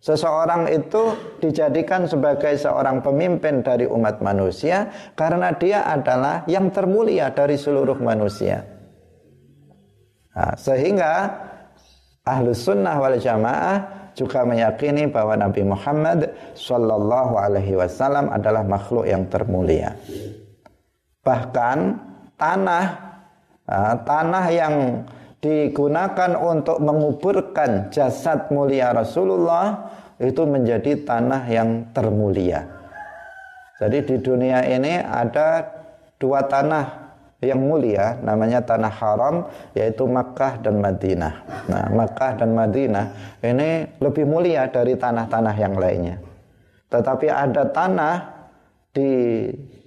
Seseorang 0.03 0.67
itu 0.67 1.15
dijadikan 1.39 2.03
sebagai 2.07 2.59
seorang 2.59 2.99
pemimpin 2.99 3.63
dari 3.63 3.87
umat 3.87 4.19
manusia 4.19 4.91
karena 5.15 5.55
dia 5.55 5.87
adalah 5.87 6.43
yang 6.43 6.71
termulia 6.75 7.31
dari 7.31 7.55
seluruh 7.55 7.95
manusia. 8.03 8.67
Nah, 10.35 10.59
sehingga 10.59 11.31
ahlus 12.27 12.67
sunnah 12.67 12.99
wal 12.99 13.15
jamaah 13.15 14.11
juga 14.11 14.43
meyakini 14.43 15.07
bahwa 15.07 15.39
Nabi 15.39 15.63
Muhammad 15.63 16.35
Shallallahu 16.55 17.39
Alaihi 17.39 17.79
Wasallam 17.79 18.27
adalah 18.27 18.67
makhluk 18.67 19.07
yang 19.07 19.27
termulia. 19.31 19.95
Bahkan 21.23 21.77
tanah 22.35 23.12
Nah, 23.63 23.95
tanah 24.03 24.45
yang 24.51 24.75
digunakan 25.43 26.35
untuk 26.39 26.79
menguburkan 26.79 27.91
jasad 27.91 28.47
mulia 28.51 28.95
Rasulullah 28.95 29.91
itu 30.19 30.43
menjadi 30.47 31.03
tanah 31.03 31.43
yang 31.51 31.91
termulia. 31.91 32.63
Jadi 33.79 33.99
di 34.07 34.15
dunia 34.23 34.63
ini 34.63 34.99
ada 34.99 35.67
dua 36.15 36.47
tanah 36.47 37.03
yang 37.43 37.59
mulia 37.59 38.15
namanya 38.23 38.63
tanah 38.63 38.93
haram 38.93 39.35
yaitu 39.75 40.07
Makkah 40.07 40.63
dan 40.63 40.79
Madinah. 40.79 41.33
Nah, 41.67 41.85
Makkah 41.91 42.39
dan 42.39 42.55
Madinah 42.55 43.05
ini 43.43 43.99
lebih 43.99 44.23
mulia 44.23 44.71
dari 44.71 44.95
tanah-tanah 44.95 45.55
yang 45.59 45.75
lainnya. 45.75 46.23
Tetapi 46.87 47.27
ada 47.27 47.67
tanah 47.67 48.15
di 48.95 49.11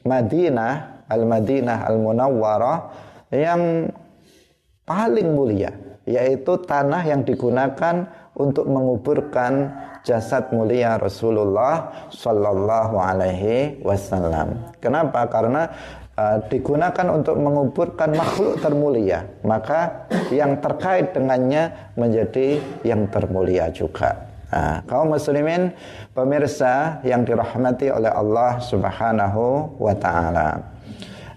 Madinah, 0.04 1.06
Al-Madinah 1.08 1.86
Al-Munawwarah 1.86 2.78
yang 3.30 3.90
paling 4.86 5.28
mulia 5.34 5.74
yaitu 6.06 6.54
tanah 6.62 7.02
yang 7.02 7.26
digunakan 7.26 8.06
untuk 8.38 8.70
menguburkan 8.70 9.74
jasad 10.06 10.54
mulia 10.54 10.94
Rasulullah 11.02 12.06
Shallallahu 12.14 12.94
Alaihi 12.94 13.82
Wasallam. 13.82 14.70
Kenapa? 14.78 15.26
Karena 15.26 15.66
uh, 16.14 16.38
digunakan 16.46 17.06
untuk 17.10 17.34
menguburkan 17.42 18.14
makhluk 18.14 18.62
termulia, 18.62 19.26
maka 19.42 20.06
yang 20.30 20.62
terkait 20.62 21.10
dengannya 21.10 21.74
menjadi 21.98 22.62
yang 22.86 23.10
termulia 23.10 23.66
juga. 23.74 24.14
Nah, 24.46 24.78
kaum 24.86 25.10
muslimin 25.10 25.74
pemirsa 26.14 27.02
yang 27.02 27.26
dirahmati 27.26 27.90
oleh 27.90 28.14
Allah 28.14 28.62
Subhanahu 28.62 29.74
wa 29.74 29.94
taala. 29.98 30.75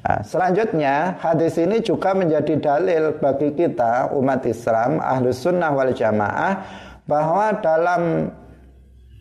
Nah, 0.09 0.25
selanjutnya 0.25 1.21
hadis 1.21 1.53
ini 1.61 1.85
juga 1.85 2.17
menjadi 2.17 2.57
dalil 2.57 3.13
bagi 3.21 3.53
kita 3.53 4.09
umat 4.17 4.41
Islam 4.49 4.97
ahlus 4.97 5.45
sunnah 5.45 5.69
wal 5.69 5.93
jamaah 5.93 6.65
bahwa 7.05 7.53
dalam 7.61 8.33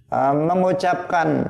uh, 0.09 0.33
mengucapkan 0.33 1.45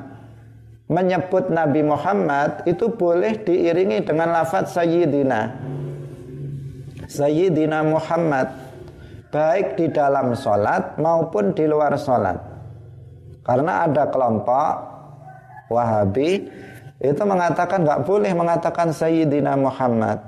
menyebut 0.91 1.47
Nabi 1.47 1.87
Muhammad 1.87 2.67
itu 2.67 2.91
boleh 2.91 3.39
diiringi 3.39 4.03
dengan 4.03 4.35
lafaz 4.35 4.75
Sayyidina. 4.75 5.55
Sayyidina 7.07 7.79
Muhammad 7.87 8.51
baik 9.31 9.79
di 9.79 9.87
dalam 9.87 10.35
sholat 10.35 10.99
maupun 10.99 11.55
di 11.55 11.63
luar 11.63 11.95
sholat. 11.95 12.35
Karena 13.47 13.87
ada 13.87 14.03
kelompok 14.11 14.89
Wahabi 15.71 16.49
itu 16.99 17.23
mengatakan 17.23 17.87
nggak 17.87 18.03
boleh 18.03 18.31
mengatakan 18.35 18.91
Sayyidina 18.91 19.55
Muhammad. 19.55 20.19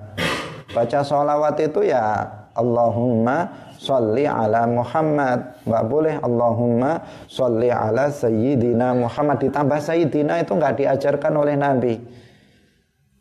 Baca 0.72 1.04
sholawat 1.04 1.60
itu 1.60 1.84
ya 1.84 2.24
Allahumma 2.56 3.52
sholli 3.76 4.24
ala 4.24 4.64
Muhammad. 4.72 5.68
Nggak 5.68 5.86
boleh 5.92 6.16
Allahumma 6.24 7.04
sholli 7.28 7.68
ala 7.68 8.08
Sayyidina 8.08 8.96
Muhammad. 8.96 9.44
Ditambah 9.44 9.84
Sayyidina 9.84 10.40
itu 10.40 10.56
nggak 10.56 10.80
diajarkan 10.80 11.34
oleh 11.36 11.60
Nabi. 11.60 12.00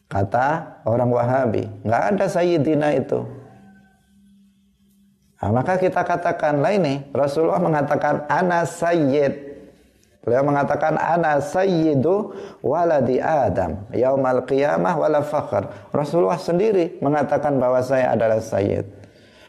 Kata 0.07 0.79
orang 0.87 1.11
Wahabi. 1.11 1.67
Nggak 1.83 2.03
ada 2.15 2.27
Sayyidina 2.31 2.89
itu. 3.03 3.41
Nah, 5.41 5.51
maka 5.57 5.81
kita 5.81 6.05
katakan 6.05 6.61
lah 6.61 6.71
ini 6.77 7.01
Rasulullah 7.17 7.59
mengatakan 7.59 8.29
ana 8.29 8.69
sayyid 8.69 9.50
Beliau 10.21 10.45
mengatakan 10.45 11.01
ana 11.01 11.41
sayyidu 11.41 12.37
waladi 12.61 13.17
Adam 13.25 13.89
yaumal 13.89 14.45
qiyamah 14.45 14.93
wala 15.01 15.25
fakhr. 15.25 15.65
Rasulullah 15.97 16.37
sendiri 16.37 17.01
mengatakan 17.01 17.57
bahwa 17.57 17.81
saya 17.81 18.13
adalah 18.13 18.37
sayyid. 18.37 18.85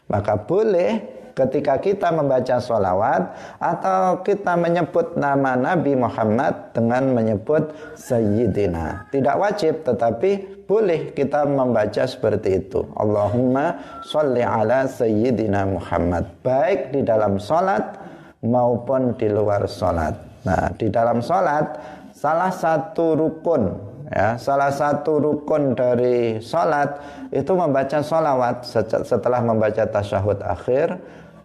Maka 0.08 0.40
boleh 0.40 1.20
ketika 1.36 1.80
kita 1.80 2.08
membaca 2.12 2.60
sholawat 2.60 3.36
atau 3.60 4.20
kita 4.24 4.56
menyebut 4.56 5.16
nama 5.16 5.56
Nabi 5.56 5.96
Muhammad 5.96 6.72
dengan 6.76 7.12
menyebut 7.16 7.72
Sayyidina. 7.96 9.08
Tidak 9.12 9.36
wajib 9.36 9.84
tetapi 9.84 10.64
boleh 10.68 11.12
kita 11.12 11.48
membaca 11.48 12.04
seperti 12.08 12.64
itu. 12.64 12.84
Allahumma 12.96 14.00
sholli 14.08 14.44
ala 14.44 14.88
Sayyidina 14.88 15.68
Muhammad. 15.68 16.28
Baik 16.44 16.96
di 16.96 17.00
dalam 17.04 17.36
sholat 17.36 17.96
maupun 18.44 19.16
di 19.16 19.28
luar 19.28 19.68
sholat. 19.68 20.31
Nah, 20.42 20.74
di 20.74 20.90
dalam 20.90 21.22
sholat 21.22 21.78
salah 22.10 22.50
satu 22.50 23.14
rukun 23.14 23.62
ya, 24.10 24.34
salah 24.34 24.74
satu 24.74 25.22
rukun 25.22 25.78
dari 25.78 26.42
sholat 26.42 26.98
itu 27.30 27.54
membaca 27.54 28.02
sholawat 28.02 28.66
setelah 29.06 29.40
membaca 29.42 29.86
tasyahud 29.86 30.42
akhir. 30.42 30.98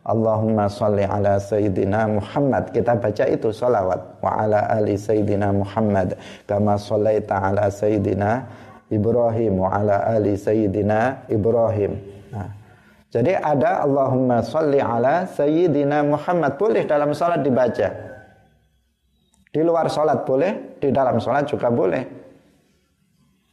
Allahumma 0.07 0.71
sholli 0.71 1.03
ala 1.03 1.35
Sayyidina 1.35 2.07
Muhammad. 2.07 2.71
Kita 2.71 2.95
baca 2.95 3.27
itu 3.27 3.51
sholawat. 3.51 4.23
Wa 4.23 4.39
ala 4.39 4.63
ali 4.71 4.95
Sayyidina 4.95 5.51
Muhammad. 5.51 6.15
Kama 6.47 6.79
shollaita 6.79 7.35
ala 7.35 7.67
Sayyidina 7.67 8.47
Ibrahim. 8.87 9.59
Wa 9.59 9.83
ala 9.83 10.07
ali 10.07 10.39
Sayyidina 10.39 11.27
Ibrahim. 11.27 11.99
Nah, 12.31 12.47
Jadi 13.11 13.35
ada 13.35 13.83
Allahumma 13.83 14.39
sholli 14.47 14.79
ala 14.79 15.27
Sayyidina 15.27 16.07
Muhammad. 16.07 16.55
Boleh 16.55 16.87
dalam 16.87 17.11
sholat 17.11 17.43
dibaca 17.43 18.06
di 19.51 19.61
luar 19.63 19.87
sholat 19.87 20.27
boleh, 20.27 20.79
di 20.79 20.89
dalam 20.91 21.17
sholat 21.17 21.47
juga 21.47 21.71
boleh. 21.71 22.03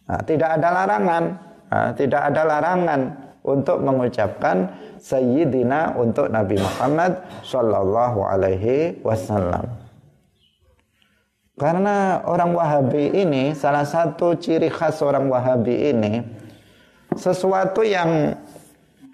Nah, 0.05 0.21
tidak 0.27 0.61
ada 0.61 0.69
larangan, 0.69 1.25
nah, 1.71 1.91
tidak 1.97 2.23
ada 2.29 2.43
larangan 2.45 3.01
untuk 3.45 3.81
mengucapkan 3.81 4.69
Sayyidina 5.01 5.97
untuk 6.01 6.33
Nabi 6.33 6.57
Muhammad 6.57 7.25
Sallallahu 7.45 8.25
Alaihi 8.25 9.01
Wasallam. 9.05 9.69
Karena 11.55 12.19
orang 12.27 12.51
Wahabi 12.51 13.15
ini 13.15 13.55
salah 13.55 13.87
satu 13.87 14.35
ciri 14.35 14.67
khas 14.67 14.99
orang 15.07 15.31
Wahabi 15.31 15.95
ini 15.95 16.19
sesuatu 17.15 17.87
yang 17.87 18.35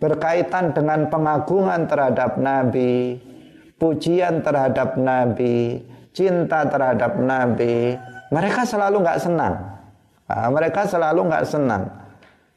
berkaitan 0.01 0.73
dengan 0.73 1.13
pengagungan 1.13 1.85
terhadap 1.85 2.41
Nabi, 2.41 3.21
pujian 3.77 4.41
terhadap 4.41 4.97
Nabi, 4.97 5.85
cinta 6.11 6.67
terhadap 6.67 7.19
Nabi, 7.19 7.95
mereka 8.31 8.63
selalu 8.67 9.03
nggak 9.03 9.21
senang. 9.23 9.55
Nah, 10.31 10.49
mereka 10.51 10.87
selalu 10.87 11.21
nggak 11.27 11.47
senang. 11.47 11.83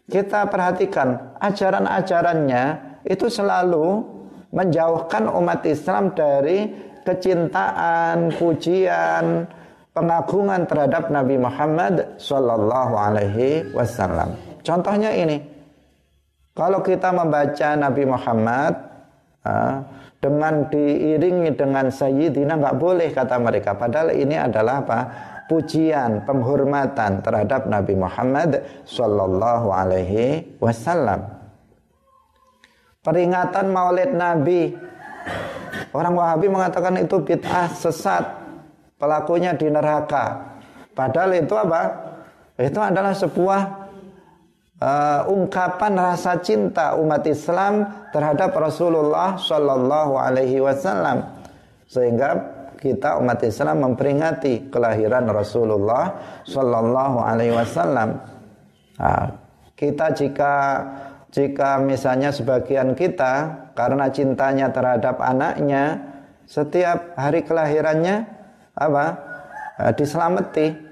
Kita 0.06 0.46
perhatikan 0.46 1.38
ajaran-ajarannya 1.42 2.64
itu 3.08 3.26
selalu 3.32 4.04
menjauhkan 4.54 5.26
umat 5.32 5.66
Islam 5.66 6.14
dari 6.14 6.70
kecintaan, 7.02 8.32
pujian, 8.38 9.50
pengagungan 9.92 10.70
terhadap 10.70 11.10
Nabi 11.10 11.42
Muhammad 11.42 12.20
Shallallahu 12.22 12.94
Alaihi 12.94 13.74
Wasallam. 13.74 14.38
Contohnya 14.62 15.10
ini, 15.12 15.42
kalau 16.54 16.86
kita 16.86 17.10
membaca 17.10 17.70
Nabi 17.74 18.04
Muhammad, 18.06 18.74
ah, 19.42 19.82
dengan 20.24 20.72
diiringi 20.72 21.52
dengan 21.52 21.92
sayyidina 21.92 22.56
nggak 22.56 22.80
boleh 22.80 23.12
kata 23.12 23.36
mereka. 23.44 23.76
Padahal 23.76 24.16
ini 24.16 24.40
adalah 24.40 24.80
apa? 24.80 25.00
Pujian 25.52 26.24
penghormatan 26.24 27.20
terhadap 27.20 27.68
Nabi 27.68 28.00
Muhammad 28.00 28.64
sallallahu 28.88 29.68
alaihi 29.76 30.56
wasallam. 30.64 31.28
Peringatan 33.04 33.68
maulid 33.68 34.16
Nabi. 34.16 34.72
Orang 35.92 36.16
Wahabi 36.16 36.48
mengatakan 36.48 36.96
itu 37.04 37.20
bid'ah 37.20 37.68
sesat 37.76 38.24
pelakunya 38.96 39.52
di 39.52 39.68
neraka. 39.68 40.56
Padahal 40.96 41.36
itu 41.36 41.54
apa? 41.54 41.82
Itu 42.56 42.80
adalah 42.80 43.12
sebuah 43.12 43.83
uh, 44.84 45.22
ungkapan 45.32 45.96
rasa 45.96 46.36
cinta 46.44 47.00
umat 47.00 47.24
Islam 47.24 47.88
terhadap 48.12 48.52
Rasulullah 48.52 49.40
Shallallahu 49.40 50.20
Alaihi 50.20 50.60
Wasallam. 50.60 51.24
Sehingga 51.88 52.36
kita 52.76 53.16
umat 53.24 53.40
Islam 53.48 53.88
memperingati 53.88 54.68
kelahiran 54.68 55.24
Rasulullah 55.32 56.20
Shallallahu 56.44 57.18
Alaihi 57.24 57.56
Wasallam. 57.56 58.20
Kita 59.74 60.12
jika 60.14 60.54
jika 61.34 61.82
misalnya 61.82 62.30
sebagian 62.30 62.94
kita 62.94 63.66
karena 63.74 64.06
cintanya 64.12 64.70
terhadap 64.70 65.18
anaknya 65.18 65.98
setiap 66.46 67.18
hari 67.18 67.42
kelahirannya 67.42 68.28
apa? 68.78 69.06
Nah, 69.80 69.94
diselamati. 69.96 70.92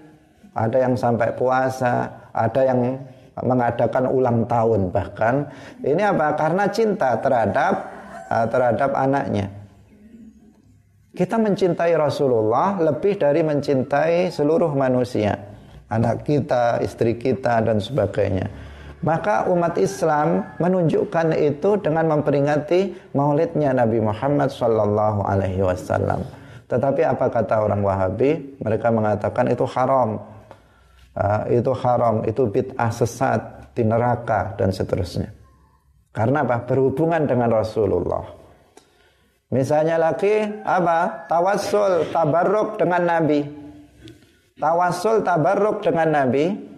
Ada 0.52 0.84
yang 0.84 1.00
sampai 1.00 1.32
puasa 1.32 2.22
ada 2.36 2.62
yang 2.64 3.00
mengadakan 3.40 4.12
ulang 4.12 4.44
tahun 4.44 4.92
bahkan. 4.92 5.48
Ini 5.80 6.12
apa? 6.12 6.36
Karena 6.36 6.68
cinta 6.68 7.16
terhadap 7.24 7.74
uh, 8.28 8.46
terhadap 8.52 8.92
anaknya. 8.92 9.48
Kita 11.12 11.36
mencintai 11.36 11.92
Rasulullah 12.00 12.80
lebih 12.80 13.20
dari 13.20 13.44
mencintai 13.44 14.32
seluruh 14.32 14.72
manusia. 14.72 15.36
Anak 15.92 16.24
kita 16.24 16.80
istri 16.80 17.20
kita 17.20 17.60
dan 17.60 17.84
sebagainya. 17.84 18.48
Maka 19.04 19.50
umat 19.52 19.76
Islam 19.82 20.56
menunjukkan 20.62 21.36
itu 21.36 21.76
dengan 21.84 22.16
memperingati 22.16 23.12
maulidnya 23.12 23.76
Nabi 23.76 24.00
Muhammad 24.00 24.54
Sallallahu 24.54 25.26
Alaihi 25.28 25.66
Wasallam. 25.66 26.24
Tetapi 26.72 27.04
apa 27.04 27.28
kata 27.28 27.60
orang 27.60 27.84
Wahabi? 27.84 28.62
Mereka 28.64 28.88
mengatakan 28.96 29.52
itu 29.52 29.68
haram 29.68 30.16
uh, 31.18 31.44
itu 31.52 31.72
haram, 31.76 32.24
itu 32.24 32.48
bid'ah 32.48 32.92
sesat 32.92 33.74
di 33.76 33.84
neraka 33.84 34.56
dan 34.56 34.72
seterusnya. 34.72 35.32
Karena 36.12 36.44
apa? 36.44 36.64
Berhubungan 36.68 37.24
dengan 37.24 37.52
Rasulullah. 37.56 38.24
Misalnya 39.52 40.00
lagi 40.00 40.44
apa? 40.64 41.28
Tawassul, 41.28 42.12
tabarruk 42.12 42.80
dengan 42.80 43.04
Nabi. 43.04 43.40
Tawassul, 44.56 45.24
tabarruk 45.24 45.84
dengan 45.84 46.08
Nabi 46.12 46.71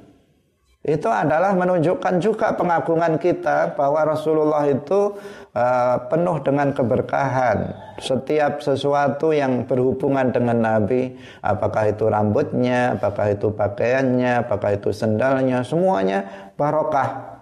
itu 0.84 1.08
adalah 1.08 1.56
menunjukkan 1.56 2.20
juga 2.20 2.52
pengagungan 2.60 3.16
kita 3.16 3.72
bahwa 3.72 4.04
Rasulullah 4.04 4.68
itu 4.68 5.16
uh, 5.56 5.96
penuh 6.12 6.44
dengan 6.44 6.76
keberkahan. 6.76 7.72
Setiap 8.04 8.60
sesuatu 8.60 9.32
yang 9.32 9.64
berhubungan 9.64 10.36
dengan 10.36 10.60
Nabi, 10.60 11.16
apakah 11.40 11.88
itu 11.88 12.12
rambutnya, 12.12 13.00
apakah 13.00 13.32
itu 13.32 13.56
pakaiannya, 13.56 14.44
apakah 14.44 14.76
itu 14.76 14.92
sendalnya, 14.92 15.64
semuanya 15.64 16.52
barokah. 16.60 17.40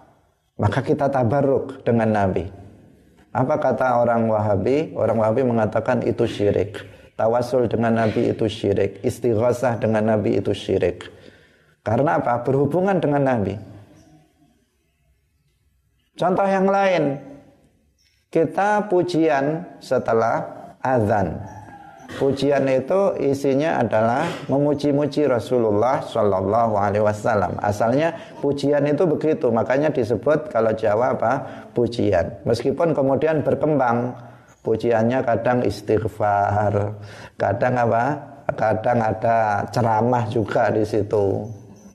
Maka 0.62 0.78
kita 0.86 1.10
tabarruk 1.10 1.82
dengan 1.82 2.14
Nabi. 2.14 2.46
Apa 3.34 3.58
kata 3.58 4.06
orang 4.06 4.30
Wahabi? 4.30 4.94
Orang 4.94 5.18
Wahabi 5.18 5.42
mengatakan 5.42 6.06
itu 6.06 6.30
syirik. 6.30 6.78
Tawasul 7.18 7.66
dengan 7.66 8.06
Nabi 8.06 8.30
itu 8.30 8.46
syirik. 8.46 9.02
Istighasah 9.02 9.82
dengan 9.82 10.14
Nabi 10.14 10.38
itu 10.38 10.54
syirik. 10.54 11.21
Karena 11.82 12.22
apa? 12.22 12.46
Berhubungan 12.46 13.02
dengan 13.02 13.26
Nabi. 13.26 13.58
Contoh 16.14 16.46
yang 16.46 16.70
lain, 16.70 17.18
kita 18.30 18.86
pujian 18.86 19.66
setelah 19.82 20.46
azan. 20.78 21.42
Pujian 22.20 22.68
itu 22.68 23.16
isinya 23.18 23.80
adalah 23.80 24.28
memuji-muji 24.46 25.24
Rasulullah 25.24 26.04
Shallallahu 26.04 26.76
Alaihi 26.76 27.02
Wasallam. 27.02 27.56
Asalnya 27.58 28.14
pujian 28.38 28.84
itu 28.84 29.08
begitu, 29.08 29.48
makanya 29.48 29.88
disebut 29.88 30.52
kalau 30.52 30.76
Jawa 30.76 31.16
apa 31.16 31.32
pujian. 31.72 32.44
Meskipun 32.44 32.92
kemudian 32.92 33.40
berkembang, 33.40 34.12
pujiannya 34.60 35.24
kadang 35.24 35.64
istighfar, 35.64 36.94
kadang 37.40 37.74
apa? 37.80 38.04
Kadang 38.52 39.00
ada 39.00 39.64
ceramah 39.72 40.28
juga 40.28 40.68
di 40.68 40.84
situ 40.84 41.48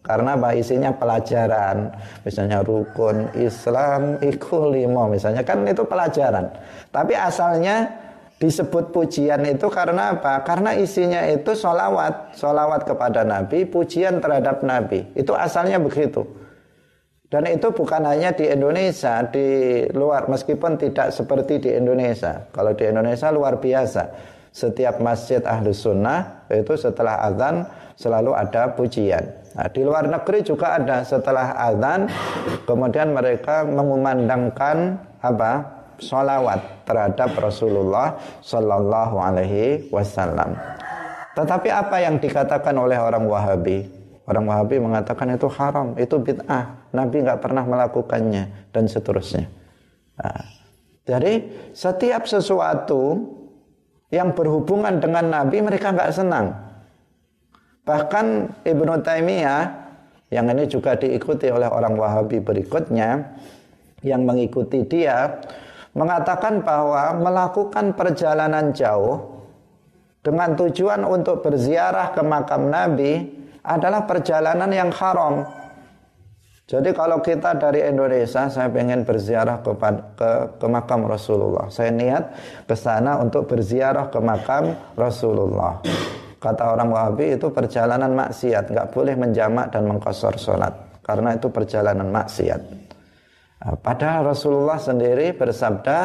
Karena 0.07 0.39
apa 0.39 0.55
isinya 0.55 0.95
pelajaran, 0.95 1.91
misalnya 2.23 2.63
rukun 2.63 3.27
Islam 3.35 4.23
iku 4.23 4.71
limo 4.71 5.11
misalnya 5.11 5.43
kan 5.43 5.67
itu 5.67 5.83
pelajaran. 5.83 6.47
Tapi 6.95 7.11
asalnya 7.11 7.91
disebut 8.39 8.95
pujian 8.95 9.43
itu 9.43 9.67
karena 9.67 10.15
apa? 10.15 10.47
Karena 10.47 10.71
isinya 10.79 11.27
itu 11.27 11.51
solawat, 11.51 12.39
solawat 12.39 12.87
kepada 12.87 13.27
Nabi, 13.27 13.67
pujian 13.67 14.23
terhadap 14.23 14.63
Nabi. 14.63 15.03
Itu 15.11 15.35
asalnya 15.35 15.75
begitu. 15.75 16.23
Dan 17.27 17.43
itu 17.51 17.67
bukan 17.75 18.07
hanya 18.07 18.31
di 18.31 18.47
Indonesia, 18.47 19.19
di 19.27 19.83
luar 19.91 20.31
meskipun 20.31 20.79
tidak 20.79 21.11
seperti 21.11 21.59
di 21.59 21.75
Indonesia. 21.75 22.47
Kalau 22.55 22.71
di 22.71 22.87
Indonesia 22.87 23.27
luar 23.35 23.59
biasa. 23.59 24.36
Setiap 24.57 24.97
masjid 24.97 25.37
ahlu 25.45 25.69
sunnah 25.69 26.49
itu 26.49 26.73
setelah 26.73 27.21
azan 27.29 27.69
selalu 27.93 28.33
ada 28.33 28.73
pujian. 28.73 29.21
Nah, 29.53 29.69
di 29.69 29.85
luar 29.85 30.09
negeri 30.09 30.41
juga 30.41 30.73
ada 30.81 31.05
setelah 31.05 31.53
azan 31.61 32.09
kemudian 32.65 33.13
mereka 33.13 33.61
mengumandangkan 33.69 34.97
apa? 35.21 35.77
Salawat 36.01 36.85
terhadap 36.89 37.37
Rasulullah 37.37 38.17
Sallallahu 38.41 39.17
Alaihi 39.21 39.93
Wasallam. 39.93 40.57
Tetapi 41.37 41.69
apa 41.69 42.01
yang 42.01 42.17
dikatakan 42.17 42.73
oleh 42.81 42.97
orang 42.97 43.29
Wahabi? 43.29 43.85
Orang 44.25 44.49
Wahabi 44.49 44.81
mengatakan 44.81 45.37
itu 45.37 45.45
haram, 45.53 45.93
itu 46.01 46.17
bid'ah. 46.17 46.89
Nabi 46.93 47.21
nggak 47.21 47.41
pernah 47.45 47.61
melakukannya 47.61 48.73
dan 48.73 48.89
seterusnya. 48.89 49.49
Nah, 50.17 50.45
jadi 51.05 51.45
setiap 51.77 52.25
sesuatu 52.25 53.36
yang 54.13 54.31
berhubungan 54.31 55.03
dengan 55.03 55.27
Nabi 55.27 55.59
mereka 55.59 55.91
nggak 55.91 56.13
senang. 56.15 56.55
Bahkan 57.87 58.25
Ibnu 58.67 58.93
Taimiyah 59.03 59.63
yang 60.27 60.51
ini 60.51 60.67
juga 60.67 60.99
diikuti 60.99 61.47
oleh 61.47 61.71
orang 61.71 61.95
Wahabi 61.95 62.43
berikutnya 62.43 63.39
yang 64.03 64.27
mengikuti 64.27 64.83
dia 64.83 65.39
mengatakan 65.95 66.61
bahwa 66.61 67.15
melakukan 67.17 67.95
perjalanan 67.95 68.75
jauh 68.75 69.39
dengan 70.21 70.53
tujuan 70.59 71.07
untuk 71.07 71.39
berziarah 71.39 72.11
ke 72.11 72.21
makam 72.21 72.67
Nabi 72.67 73.23
adalah 73.63 74.03
perjalanan 74.03 74.67
yang 74.71 74.91
haram. 74.91 75.47
Jadi 76.67 76.91
kalau 76.91 77.23
kita 77.23 77.55
dari 77.55 77.79
Indonesia, 77.79 78.51
saya 78.51 78.67
ingin 78.67 79.07
berziarah 79.07 79.63
ke, 79.63 79.71
ke, 80.19 80.29
ke 80.59 80.67
makam 80.67 81.07
Rasulullah. 81.07 81.71
Saya 81.71 81.95
niat 81.95 82.23
ke 82.67 82.75
sana 82.75 83.23
untuk 83.23 83.47
berziarah 83.47 84.11
ke 84.11 84.19
makam 84.19 84.75
Rasulullah. 84.99 85.79
Kata 86.43 86.75
orang 86.75 86.91
Wahabi 86.91 87.39
itu 87.39 87.47
perjalanan 87.55 88.11
maksiat, 88.11 88.67
nggak 88.67 88.87
boleh 88.91 89.15
menjamak 89.15 89.71
dan 89.71 89.87
mengkosor 89.87 90.35
sholat. 90.35 90.75
Karena 90.99 91.39
itu 91.39 91.47
perjalanan 91.47 92.11
maksiat. 92.11 92.61
Nah, 93.63 93.75
padahal 93.79 94.35
Rasulullah 94.35 94.75
sendiri 94.75 95.39
bersabda, 95.39 95.97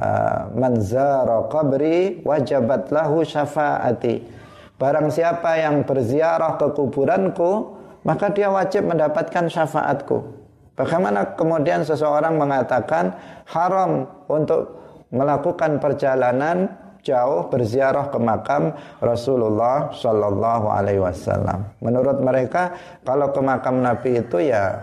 ah, 0.00 0.48
Manzara 0.56 1.52
qabri 1.52 2.24
wajabat 2.24 2.88
lahu 2.88 3.28
syafaati 3.28 4.40
Barang 4.80 5.12
siapa 5.14 5.62
yang 5.62 5.86
berziarah 5.86 6.58
ke 6.58 6.74
kuburanku, 6.74 7.81
maka 8.02 8.30
dia 8.30 8.50
wajib 8.50 8.86
mendapatkan 8.86 9.46
syafaatku. 9.50 10.42
Bagaimana 10.72 11.36
kemudian 11.36 11.84
seseorang 11.84 12.40
mengatakan 12.40 13.12
haram 13.46 14.08
untuk 14.26 14.82
melakukan 15.12 15.76
perjalanan 15.76 16.72
jauh 17.04 17.50
berziarah 17.52 18.08
ke 18.08 18.16
makam 18.16 18.72
Rasulullah 19.02 19.92
Shallallahu 19.92 20.66
Alaihi 20.72 21.02
Wasallam. 21.02 21.66
Menurut 21.84 22.22
mereka, 22.24 22.72
kalau 23.04 23.28
ke 23.34 23.40
makam 23.44 23.84
Nabi 23.84 24.22
itu 24.24 24.48
ya 24.48 24.80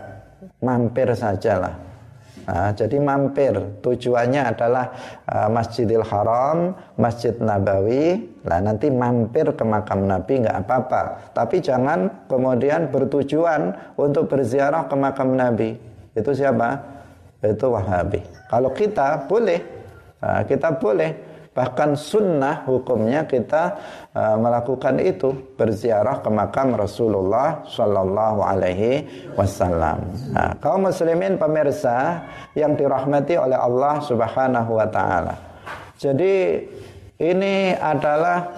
mampir 0.62 1.10
sajalah 1.16 1.89
Nah, 2.50 2.74
jadi 2.74 2.98
mampir 2.98 3.54
tujuannya 3.86 4.42
adalah 4.42 4.90
uh, 5.30 5.54
Masjidil 5.54 6.02
Haram, 6.02 6.74
Masjid 6.98 7.38
Nabawi. 7.38 8.26
Nah, 8.42 8.58
nanti 8.58 8.90
mampir 8.90 9.54
ke 9.54 9.62
makam 9.62 10.10
Nabi 10.10 10.42
nggak 10.42 10.66
apa-apa. 10.66 11.30
Tapi 11.38 11.62
jangan 11.62 12.26
kemudian 12.26 12.90
bertujuan 12.90 13.78
untuk 13.94 14.34
berziarah 14.34 14.90
ke 14.90 14.96
makam 14.98 15.38
Nabi. 15.38 15.78
Itu 16.18 16.34
siapa? 16.34 16.82
Itu 17.46 17.70
Wahabi. 17.70 18.26
Kalau 18.50 18.74
kita 18.74 19.30
boleh, 19.30 19.62
nah, 20.18 20.42
kita 20.42 20.74
boleh 20.74 21.29
Bahkan 21.60 22.00
sunnah 22.00 22.64
hukumnya 22.64 23.28
kita 23.28 23.76
uh, 24.16 24.40
melakukan 24.40 24.96
itu 25.04 25.36
berziarah 25.60 26.24
ke 26.24 26.32
makam 26.32 26.72
Rasulullah 26.72 27.68
Shallallahu 27.68 28.40
Alaihi 28.40 29.04
Wasallam. 29.36 30.08
Nah, 30.32 30.56
kaum 30.64 30.88
muslimin 30.88 31.36
pemirsa 31.36 32.24
yang 32.56 32.80
dirahmati 32.80 33.36
oleh 33.36 33.60
Allah 33.60 34.00
Subhanahu 34.00 34.72
Wa 34.80 34.88
Taala. 34.88 35.36
Jadi 36.00 36.64
ini 37.20 37.76
adalah 37.76 38.56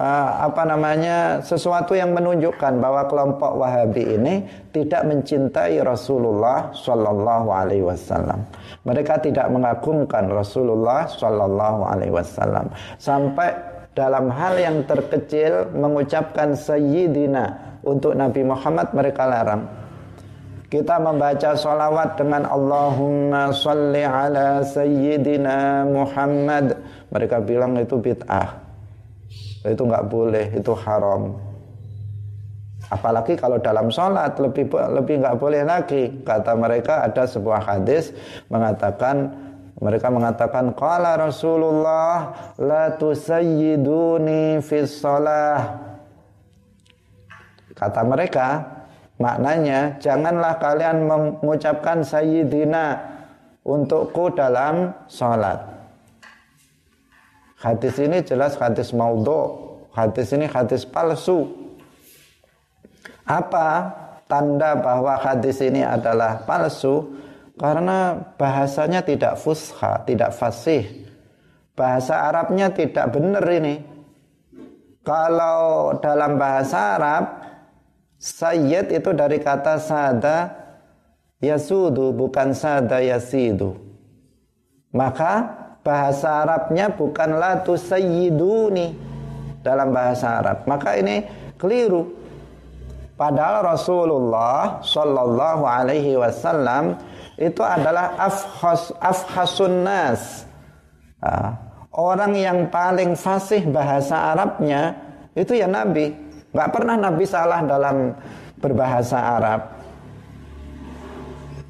uh, 0.00 0.48
apa 0.48 0.64
namanya 0.64 1.44
sesuatu 1.44 1.92
yang 1.92 2.16
menunjukkan 2.16 2.80
bahwa 2.80 3.04
kelompok 3.04 3.52
Wahabi 3.60 4.16
ini 4.16 4.34
tidak 4.72 5.04
mencintai 5.04 5.76
Rasulullah 5.84 6.72
Shallallahu 6.72 7.48
Alaihi 7.52 7.84
Wasallam. 7.84 8.40
Mereka 8.88 9.20
tidak 9.20 9.52
mengagungkan 9.52 10.32
Rasulullah 10.32 11.04
Shallallahu 11.04 11.84
Alaihi 11.84 12.16
Wasallam 12.16 12.72
sampai 12.96 13.52
dalam 13.92 14.32
hal 14.32 14.56
yang 14.56 14.88
terkecil 14.88 15.68
mengucapkan 15.76 16.56
Sayyidina 16.56 17.78
untuk 17.84 18.16
Nabi 18.16 18.40
Muhammad 18.40 18.88
mereka 18.96 19.28
larang. 19.28 19.68
Kita 20.70 21.02
membaca 21.02 21.58
salawat 21.58 22.14
dengan 22.14 22.46
Allahumma 22.46 23.50
salli 23.50 24.06
ala 24.06 24.62
Sayyidina 24.62 25.82
Muhammad. 25.90 26.78
Mereka 27.10 27.42
bilang 27.42 27.74
itu 27.74 27.98
bid'ah. 27.98 28.69
Itu 29.64 29.84
nggak 29.84 30.08
boleh, 30.08 30.46
itu 30.56 30.72
haram. 30.72 31.36
Apalagi 32.90 33.38
kalau 33.38 33.60
dalam 33.62 33.92
sholat 33.92 34.40
lebih 34.40 34.66
lebih 34.72 35.20
nggak 35.22 35.36
boleh 35.38 35.62
lagi. 35.62 36.10
Kata 36.26 36.58
mereka 36.58 37.06
ada 37.06 37.28
sebuah 37.28 37.62
hadis 37.62 38.10
mengatakan 38.50 39.30
mereka 39.80 40.10
mengatakan 40.10 40.74
qala 40.74 41.14
Rasulullah 41.14 42.34
la 42.58 42.96
tusayyiduni 42.98 44.58
fis 44.64 44.98
shalah. 44.98 45.76
Kata 47.78 48.00
mereka 48.04 48.66
maknanya 49.22 50.00
janganlah 50.02 50.58
kalian 50.58 51.06
mengucapkan 51.06 52.02
sayyidina 52.02 52.98
untukku 53.62 54.34
dalam 54.34 54.92
sholat. 55.06 55.79
Hadis 57.60 58.00
ini 58.00 58.24
jelas 58.24 58.56
hadis 58.56 58.96
maudhu. 58.96 59.68
Hadis 59.92 60.32
ini 60.32 60.48
hadis 60.48 60.88
palsu. 60.88 61.44
Apa 63.28 63.92
tanda 64.24 64.80
bahwa 64.80 65.20
hadis 65.20 65.60
ini 65.60 65.84
adalah 65.84 66.40
palsu? 66.48 67.20
Karena 67.60 68.16
bahasanya 68.40 69.04
tidak 69.04 69.36
fusha, 69.36 70.00
tidak 70.08 70.32
fasih. 70.32 70.88
Bahasa 71.76 72.32
Arabnya 72.32 72.72
tidak 72.72 73.12
benar 73.12 73.44
ini. 73.52 73.84
Kalau 75.04 75.96
dalam 76.00 76.40
bahasa 76.40 76.96
Arab, 76.96 77.24
sayyid 78.16 78.88
itu 78.88 79.12
dari 79.12 79.36
kata 79.36 79.76
sada 79.76 80.48
yasudu, 81.44 82.16
bukan 82.16 82.56
sada 82.56 83.04
yasidu. 83.04 83.76
Maka 84.96 85.60
bahasa 85.80 86.44
Arabnya 86.44 86.92
bukan 86.92 87.40
latu 87.40 87.76
sayyiduni 87.76 88.96
dalam 89.64 89.92
bahasa 89.92 90.40
Arab. 90.40 90.64
Maka 90.68 90.96
ini 90.96 91.24
keliru. 91.56 92.16
Padahal 93.20 93.76
Rasulullah 93.76 94.80
Shallallahu 94.80 95.64
Alaihi 95.68 96.16
Wasallam 96.16 96.96
itu 97.36 97.60
adalah 97.60 98.16
afhas 98.16 98.92
afhasun 98.96 99.84
nas. 99.84 100.48
Orang 101.92 102.32
yang 102.32 102.72
paling 102.72 103.12
fasih 103.12 103.68
bahasa 103.68 104.32
Arabnya 104.32 104.96
itu 105.36 105.52
ya 105.52 105.68
Nabi. 105.68 106.16
Gak 106.50 106.70
pernah 106.72 106.96
Nabi 106.96 107.24
salah 107.28 107.60
dalam 107.60 108.16
berbahasa 108.56 109.18
Arab. 109.36 109.79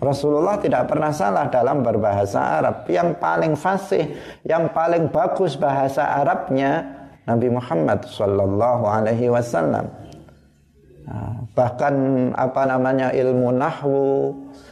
Rasulullah 0.00 0.56
tidak 0.56 0.88
pernah 0.88 1.12
salah 1.12 1.46
dalam 1.52 1.84
berbahasa 1.84 2.60
Arab. 2.60 2.88
Yang 2.88 3.20
paling 3.20 3.52
fasih, 3.52 4.04
yang 4.48 4.72
paling 4.72 5.12
bagus 5.12 5.60
bahasa 5.60 6.16
Arabnya 6.24 6.88
Nabi 7.28 7.52
Muhammad 7.52 8.08
Shallallahu 8.08 8.84
Alaihi 8.88 9.28
Wasallam. 9.28 9.92
Nah, 11.10 11.42
bahkan 11.58 11.94
apa 12.38 12.62
namanya 12.70 13.10
ilmu 13.10 13.50
nahwu 13.50 14.30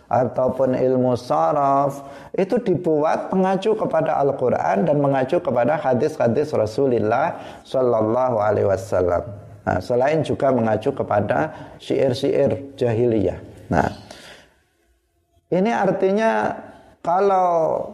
ataupun 0.09 0.79
ilmu 0.79 1.19
saraf 1.19 2.01
itu 2.33 2.57
dibuat 2.63 3.29
mengacu 3.35 3.77
kepada 3.77 4.17
Al-Qur'an 4.23 4.89
dan 4.89 5.03
mengacu 5.03 5.43
kepada 5.43 5.77
hadis-hadis 5.77 6.55
Rasulullah 6.57 7.37
sallallahu 7.67 8.41
alaihi 8.41 8.71
wasallam. 8.71 9.21
Nah, 9.69 9.83
selain 9.85 10.25
juga 10.25 10.49
mengacu 10.49 10.95
kepada 10.95 11.53
syair-syair 11.77 12.57
jahiliyah. 12.79 13.37
Nah, 13.69 13.93
ini 15.49 15.71
artinya 15.73 16.53
kalau 17.01 17.85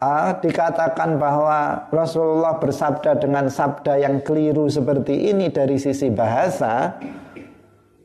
ah, 0.00 0.36
dikatakan 0.40 1.20
bahwa 1.20 1.88
Rasulullah 1.92 2.56
bersabda 2.56 3.20
dengan 3.20 3.52
sabda 3.52 4.00
yang 4.00 4.24
keliru 4.24 4.68
seperti 4.68 5.32
ini 5.32 5.52
dari 5.52 5.76
sisi 5.76 6.08
bahasa, 6.08 6.96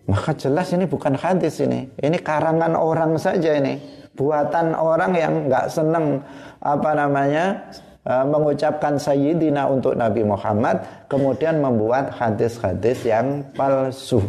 maka 0.08 0.36
jelas 0.36 0.72
ini 0.76 0.86
bukan 0.86 1.16
hadis 1.16 1.64
ini. 1.64 1.88
Ini 1.96 2.20
karangan 2.20 2.76
orang 2.76 3.16
saja 3.16 3.56
ini, 3.56 3.80
buatan 4.14 4.76
orang 4.76 5.12
yang 5.16 5.34
nggak 5.48 5.72
seneng 5.72 6.20
apa 6.60 6.92
namanya 6.94 7.66
Eh, 8.06 8.26
mengucapkan 8.30 9.02
sayyidina 9.02 9.66
untuk 9.66 9.98
Nabi 9.98 10.22
Muhammad 10.22 10.78
kemudian 11.10 11.58
membuat 11.58 12.14
hadis-hadis 12.14 13.02
yang 13.02 13.42
palsu. 13.58 14.22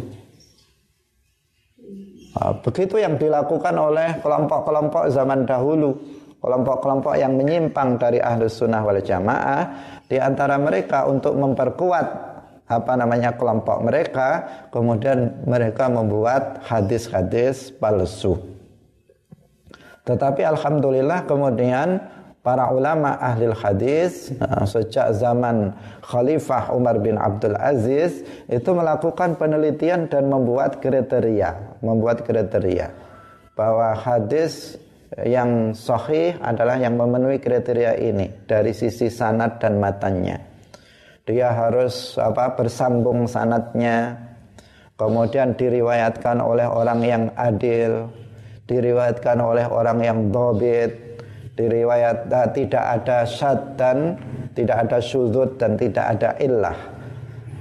Nah, 2.37 2.53
begitu 2.61 3.01
yang 3.01 3.17
dilakukan 3.17 3.73
oleh 3.73 4.21
kelompok-kelompok 4.21 5.09
zaman 5.09 5.49
dahulu, 5.49 5.97
kelompok-kelompok 6.37 7.17
yang 7.17 7.33
menyimpang 7.33 7.97
dari 7.97 8.21
ahlus 8.21 8.61
sunnah 8.61 8.85
wal 8.85 9.01
jamaah, 9.01 9.61
di 10.05 10.21
antara 10.21 10.53
mereka 10.61 11.09
untuk 11.09 11.33
memperkuat 11.33 12.07
apa 12.69 12.93
namanya 12.93 13.33
kelompok 13.33 13.81
mereka, 13.81 14.45
kemudian 14.69 15.49
mereka 15.49 15.89
membuat 15.89 16.61
hadis-hadis 16.61 17.73
palsu. 17.73 18.37
Tetapi 20.05 20.45
alhamdulillah 20.45 21.25
kemudian 21.25 21.99
para 22.47 22.71
ulama 22.71 23.19
ahli 23.19 23.51
hadis 23.51 24.31
uh, 24.39 24.63
sejak 24.63 25.11
zaman 25.19 25.75
Khalifah 25.99 26.71
Umar 26.71 26.95
bin 27.03 27.19
Abdul 27.19 27.59
Aziz 27.59 28.23
itu 28.47 28.71
melakukan 28.71 29.35
penelitian 29.35 30.07
dan 30.07 30.31
membuat 30.31 30.79
kriteria, 30.79 31.83
membuat 31.83 32.23
kriteria 32.23 32.87
bahwa 33.51 33.91
hadis 33.99 34.79
yang 35.27 35.75
sahih 35.75 36.39
adalah 36.39 36.79
yang 36.79 36.95
memenuhi 36.95 37.43
kriteria 37.43 37.99
ini 37.99 38.47
dari 38.47 38.71
sisi 38.71 39.11
sanad 39.11 39.59
dan 39.59 39.83
matanya. 39.83 40.39
Dia 41.27 41.51
harus 41.51 42.15
apa 42.15 42.55
bersambung 42.55 43.27
sanatnya, 43.27 44.15
kemudian 44.95 45.51
diriwayatkan 45.59 46.39
oleh 46.39 46.63
orang 46.63 47.03
yang 47.03 47.23
adil, 47.35 48.07
diriwayatkan 48.71 49.35
oleh 49.35 49.67
orang 49.67 49.99
yang 49.99 50.19
dobit, 50.31 51.06
diriwayat 51.57 52.29
uh, 52.29 52.47
tidak 52.53 52.85
ada 53.01 53.25
syad 53.25 53.75
dan 53.75 54.15
tidak 54.53 54.87
ada 54.87 55.01
syudud 55.01 55.57
dan 55.57 55.73
tidak 55.75 56.05
ada 56.15 56.37
illah. 56.37 56.77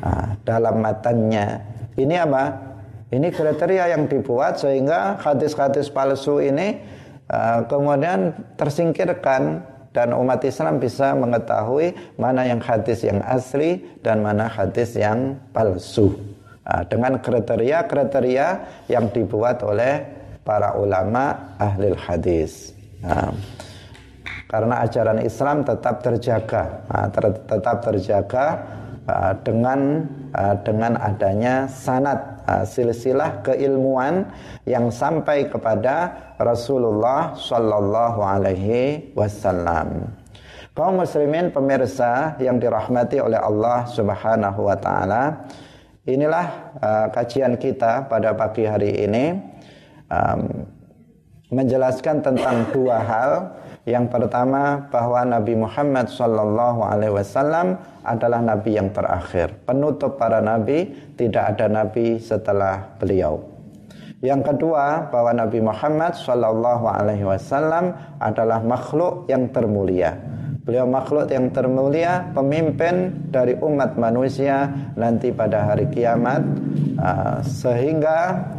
Uh, 0.05 0.37
dalam 0.45 0.85
matanya. 0.85 1.65
Ini 1.97 2.29
apa? 2.29 2.45
Ini 3.09 3.33
kriteria 3.33 3.97
yang 3.97 4.07
dibuat 4.07 4.61
sehingga 4.61 5.17
hadis-hadis 5.19 5.89
palsu 5.89 6.39
ini 6.45 6.77
uh, 7.33 7.65
kemudian 7.65 8.37
tersingkirkan 8.61 9.65
dan 9.97 10.13
umat 10.13 10.45
Islam 10.45 10.77
bisa 10.77 11.17
mengetahui 11.17 11.97
mana 12.21 12.45
yang 12.45 12.61
hadis 12.61 13.01
yang 13.01 13.25
asli 13.25 13.81
dan 14.05 14.21
mana 14.21 14.47
hadis 14.47 14.93
yang 14.93 15.41
palsu. 15.57 16.13
Uh, 16.67 16.83
dengan 16.91 17.17
kriteria-kriteria 17.23 18.47
yang 18.91 19.09
dibuat 19.15 19.63
oleh 19.65 20.03
para 20.43 20.77
ulama 20.77 21.57
ahli 21.57 21.95
hadis. 21.95 22.75
Uh, 23.01 23.33
karena 24.47 24.87
ajaran 24.87 25.19
Islam 25.23 25.67
tetap 25.67 26.07
terjaga 26.07 26.87
ter 27.11 27.25
tetap 27.51 27.83
terjaga 27.83 28.45
uh, 29.11 29.35
dengan 29.43 30.07
uh, 30.35 30.55
dengan 30.63 30.95
adanya 31.03 31.67
sanat 31.67 32.39
silsilah 32.47 33.43
keilmuan 33.43 34.31
yang 34.71 34.87
sampai 34.87 35.51
kepada 35.51 36.15
Rasulullah 36.39 37.35
Shallallahu 37.35 38.23
Alaihi 38.23 39.11
Wasallam. 39.19 40.15
Kaum 40.71 41.03
muslimin 41.03 41.51
pemirsa 41.51 42.39
yang 42.39 42.63
dirahmati 42.63 43.19
oleh 43.19 43.43
Allah 43.43 43.91
Subhanahu 43.91 44.63
wa 44.63 44.79
taala. 44.79 45.43
Inilah 46.07 46.79
kajian 47.11 47.59
kita 47.59 48.07
pada 48.07 48.31
pagi 48.39 48.63
hari 48.63 48.95
ini 48.95 49.43
menjelaskan 51.51 52.23
tentang 52.23 52.71
dua 52.71 53.03
hal 53.03 53.31
yang 53.87 54.11
pertama 54.11 54.91
bahwa 54.91 55.23
Nabi 55.23 55.55
Muhammad 55.55 56.11
Shallallahu 56.11 56.83
Alaihi 56.83 57.15
Wasallam 57.15 57.79
adalah 58.03 58.43
Nabi 58.43 58.75
yang 58.75 58.91
terakhir, 58.91 59.63
penutup 59.63 60.19
para 60.19 60.43
Nabi, 60.43 60.91
tidak 61.15 61.55
ada 61.55 61.71
Nabi 61.71 62.19
setelah 62.19 62.99
beliau. 62.99 63.47
Yang 64.27 64.43
kedua 64.51 65.07
bahwa 65.07 65.39
Nabi 65.39 65.63
Muhammad 65.63 66.19
Shallallahu 66.19 66.83
Alaihi 66.83 67.23
Wasallam 67.23 67.95
adalah 68.19 68.59
makhluk 68.59 69.31
yang 69.31 69.55
termulia. 69.55 70.19
Beliau 70.67 70.83
makhluk 70.91 71.31
yang 71.31 71.55
termulia, 71.55 72.27
pemimpin 72.35 73.15
dari 73.31 73.55
umat 73.55 73.95
manusia 73.95 74.67
nanti 74.99 75.31
pada 75.31 75.63
hari 75.63 75.87
kiamat, 75.95 76.43
uh, 76.99 77.39
sehingga 77.39 78.51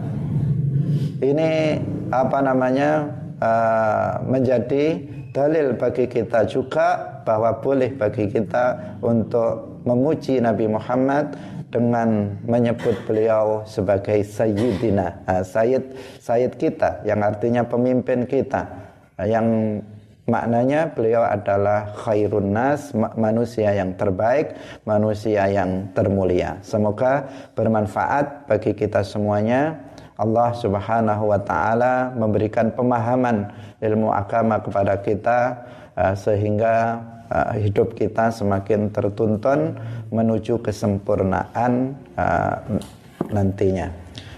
ini 1.19 1.83
apa 2.15 2.39
namanya 2.39 3.11
uh, 3.43 4.23
menjadi 4.23 5.16
dalil 5.37 5.77
bagi 5.77 6.09
kita 6.09 6.49
juga 6.49 7.21
bahwa 7.21 7.53
boleh 7.61 7.93
bagi 7.93 8.25
kita 8.25 8.97
untuk 9.05 9.85
memuji 9.85 10.41
Nabi 10.41 10.65
Muhammad 10.65 11.37
dengan 11.69 12.33
menyebut 12.49 12.97
beliau 13.05 13.61
sebagai 13.69 14.25
sayyidina. 14.25 15.21
Nah, 15.29 15.45
sayyid 15.45 15.93
sayyid 16.17 16.57
kita 16.57 17.05
yang 17.05 17.21
artinya 17.21 17.61
pemimpin 17.61 18.25
kita. 18.25 18.65
Yang 19.21 19.79
maknanya 20.25 20.91
beliau 20.91 21.21
adalah 21.21 21.93
khairun 22.01 22.51
nas 22.51 22.91
manusia 23.15 23.77
yang 23.77 23.93
terbaik 23.93 24.57
manusia 24.89 25.45
yang 25.47 25.85
termulia. 25.93 26.57
Semoga 26.65 27.29
bermanfaat 27.53 28.49
bagi 28.49 28.73
kita 28.73 29.05
semuanya 29.05 29.86
Allah 30.17 30.49
Subhanahu 30.57 31.29
wa 31.29 31.39
taala 31.41 32.09
memberikan 32.17 32.73
pemahaman 32.73 33.53
ilmu 33.77 34.09
agama 34.09 34.57
kepada 34.57 34.97
kita 35.05 35.39
uh, 35.93 36.17
sehingga 36.17 37.05
uh, 37.29 37.53
hidup 37.53 37.93
kita 37.93 38.33
semakin 38.33 38.89
tertuntun 38.89 39.77
menuju 40.09 40.57
kesempurnaan 40.65 41.93
uh, 42.17 42.55
nantinya. 43.29 43.93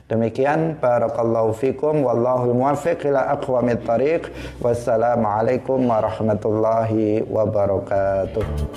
Demikian 0.10 0.82
barakallahu 0.82 1.54
fikum 1.54 2.02
wallahu 2.02 2.50
muwaffiq 2.50 3.14
ila 3.14 3.30
aqwamit 3.38 3.86
thariq. 3.86 4.26
Wassalamualaikum 4.58 5.86
warahmatullahi 5.86 7.22
wabarakatuh. 7.30 8.74